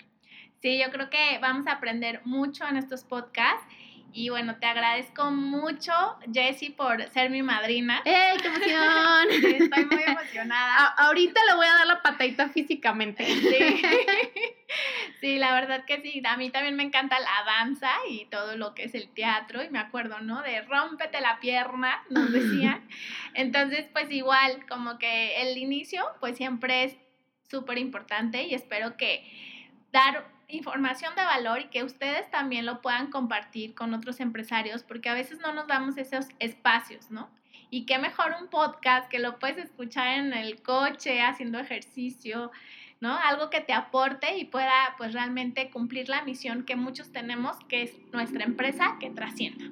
Sí, 0.62 0.80
yo 0.80 0.92
creo 0.92 1.10
que 1.10 1.40
vamos 1.42 1.68
a 1.68 1.74
aprender 1.74 2.22
mucho 2.26 2.66
en 2.68 2.78
estos 2.78 3.04
podcasts 3.04 3.66
y 4.14 4.30
bueno, 4.30 4.58
te 4.58 4.68
agradezco 4.68 5.32
mucho, 5.32 5.92
Jessie, 6.32 6.70
por 6.70 7.02
ser 7.10 7.30
mi 7.30 7.42
madrina. 7.42 8.02
¡Ey, 8.06 8.38
qué 8.38 8.48
emoción! 8.48 9.30
estoy 9.64 9.86
muy 9.86 10.04
emocionada. 10.04 10.88
ahorita 10.98 11.42
le 11.46 11.56
voy 11.56 11.66
a 11.66 11.74
dar 11.74 11.88
la 11.88 12.02
patadita 12.02 12.50
físicamente. 12.50 13.26
Sí. 13.26 13.82
sí, 15.22 15.38
la 15.38 15.54
verdad 15.54 15.86
que 15.86 16.02
sí. 16.02 16.22
A 16.26 16.38
mí 16.38 16.52
también 16.52 16.76
me 16.76 16.84
encanta 16.84 17.20
la 17.20 17.44
danza 17.46 17.92
y 18.10 18.26
todo 18.26 18.56
lo 18.56 18.76
que 18.76 18.84
es 18.84 18.94
el 18.94 19.10
teatro. 19.14 19.64
Y 19.64 19.70
me 19.70 19.80
acuerdo, 19.80 20.20
¿no? 20.22 20.42
De 20.44 20.62
rómpete 20.62 21.20
la 21.20 21.40
pierna, 21.40 22.04
nos 22.10 22.32
decían. 22.32 22.88
Entonces, 23.34 23.88
pues 23.92 24.12
igual, 24.12 24.66
como 24.68 25.00
que 25.00 25.42
el 25.42 25.58
inicio, 25.58 26.06
pues 26.20 26.38
siempre 26.38 26.84
es 26.84 26.96
súper 27.50 27.78
importante 27.80 28.44
y 28.44 28.54
espero 28.54 28.96
que 28.98 29.24
dar 29.92 30.33
información 30.54 31.16
de 31.16 31.24
valor 31.24 31.62
y 31.62 31.68
que 31.70 31.84
ustedes 31.84 32.30
también 32.32 32.66
lo 32.66 32.82
puedan 32.82 33.10
compartir 33.10 33.74
con 33.76 33.94
otros 33.94 34.20
empresarios, 34.20 34.84
porque 34.84 35.10
a 35.10 35.14
veces 35.14 35.40
no 35.40 35.54
nos 35.54 35.68
damos 35.68 35.98
esos 35.98 36.28
espacios, 36.40 37.12
¿no? 37.12 37.30
Y 37.70 37.86
qué 37.86 37.98
mejor 37.98 38.36
un 38.40 38.50
podcast 38.50 39.10
que 39.10 39.20
lo 39.20 39.40
puedes 39.40 39.58
escuchar 39.58 40.20
en 40.20 40.34
el 40.34 40.62
coche, 40.62 41.22
haciendo 41.22 41.60
ejercicio, 41.60 42.52
¿no? 43.02 43.18
Algo 43.18 43.50
que 43.50 43.62
te 43.62 43.74
aporte 43.74 44.38
y 44.38 44.46
pueda 44.46 44.96
pues 44.98 45.14
realmente 45.14 45.72
cumplir 45.72 46.08
la 46.08 46.24
misión 46.24 46.64
que 46.64 46.76
muchos 46.76 47.12
tenemos, 47.12 47.58
que 47.68 47.84
es 47.84 47.98
nuestra 48.12 48.44
empresa 48.44 48.98
que 49.00 49.10
trascienda. 49.10 49.66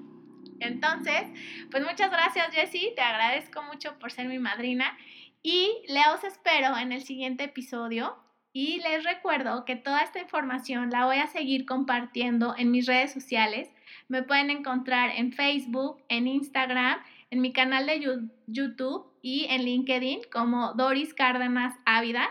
Entonces, 0.60 1.24
pues 1.70 1.84
muchas 1.84 2.12
gracias 2.12 2.54
Jessie, 2.54 2.94
te 2.96 3.02
agradezco 3.02 3.64
mucho 3.64 3.98
por 4.00 4.12
ser 4.12 4.28
mi 4.28 4.38
madrina 4.38 4.98
Y 5.44 5.72
os 6.14 6.24
espero 6.24 6.78
en 6.78 6.92
el 6.92 7.04
siguiente 7.04 7.46
episodio. 7.46 8.16
Y 8.54 8.82
les 8.82 9.04
recuerdo 9.06 9.64
que 9.64 9.78
toda 9.78 10.02
esta 10.02 10.20
información 10.20 10.90
la 10.90 11.06
voy 11.06 11.18
a 11.18 11.28
seguir 11.28 11.66
compartiendo 11.66 12.54
en 12.58 12.72
mis 12.72 12.86
redes 12.86 13.14
sociales. 13.14 13.70
Me 14.10 14.24
pueden 14.24 14.50
encontrar 14.50 15.12
en 15.16 15.32
Facebook, 15.32 16.02
en 16.10 16.28
Instagram, 16.28 17.00
en 17.30 17.40
mi 17.40 17.54
canal 17.54 17.86
de 17.86 18.28
YouTube 18.48 19.06
y 19.22 19.46
en 19.50 19.64
LinkedIn 19.64 20.22
como 20.32 20.74
Doris 20.74 21.14
Cárdenas 21.14 21.74
Ávida. 21.86 22.28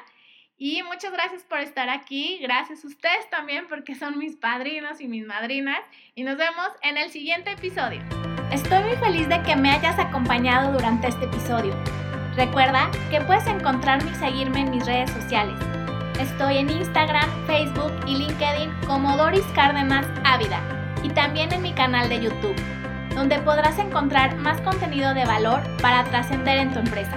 Y 0.59 0.83
muchas 0.83 1.11
gracias 1.11 1.43
por 1.45 1.61
estar 1.61 1.89
aquí. 1.89 2.39
Gracias 2.43 2.85
a 2.85 2.89
ustedes 2.89 3.31
también 3.31 3.65
porque 3.67 3.95
son 3.95 4.19
mis 4.19 4.37
padrinos 4.37 5.01
y 5.01 5.09
mis 5.09 5.25
madrinas. 5.25 5.81
Y 6.15 6.23
nos 6.23 6.37
vemos 6.37 6.69
en 6.83 6.99
el 6.99 7.09
siguiente 7.09 7.53
episodio. 7.53 8.03
Estoy 8.53 8.83
muy 8.83 8.97
feliz 8.97 9.27
de 9.27 9.43
que 9.43 9.57
me 9.57 9.71
hayas 9.71 9.99
acompañado 9.99 10.73
durante 10.73 11.09
este 11.09 11.25
episodio. 11.25 11.75
Recuerda 12.37 12.91
que 13.11 13.23
puedes 13.23 13.47
encontrarme 13.47 14.11
y 14.11 14.15
seguirme 14.17 14.61
en 14.61 14.71
mis 14.71 14.85
redes 14.85 15.11
sociales. 15.11 15.70
Estoy 16.21 16.59
en 16.59 16.69
Instagram, 16.69 17.31
Facebook 17.47 17.93
y 18.07 18.15
LinkedIn 18.15 18.71
como 18.87 19.17
Doris 19.17 19.45
Cárdenas 19.55 20.05
Ávida 20.23 20.61
y 21.03 21.09
también 21.09 21.51
en 21.51 21.63
mi 21.63 21.73
canal 21.73 22.11
de 22.11 22.21
YouTube, 22.21 22.55
donde 23.15 23.39
podrás 23.39 23.79
encontrar 23.79 24.37
más 24.37 24.61
contenido 24.61 25.15
de 25.15 25.25
valor 25.25 25.63
para 25.81 26.05
trascender 26.05 26.59
en 26.59 26.75
tu 26.75 26.81
empresa. 26.81 27.17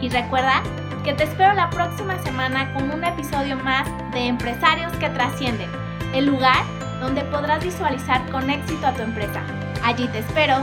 Y 0.00 0.08
recuerda 0.08 0.62
que 1.02 1.14
te 1.14 1.24
espero 1.24 1.52
la 1.54 1.68
próxima 1.68 2.16
semana 2.22 2.72
con 2.74 2.92
un 2.92 3.02
episodio 3.02 3.56
más 3.56 3.88
de 4.12 4.28
Empresarios 4.28 4.92
que 4.98 5.10
Trascienden, 5.10 5.70
el 6.14 6.26
lugar 6.26 6.62
donde 7.00 7.22
podrás 7.22 7.64
visualizar 7.64 8.24
con 8.30 8.50
éxito 8.50 8.86
a 8.86 8.92
tu 8.92 9.02
empresa. 9.02 9.42
Allí 9.82 10.06
te 10.06 10.20
espero. 10.20 10.58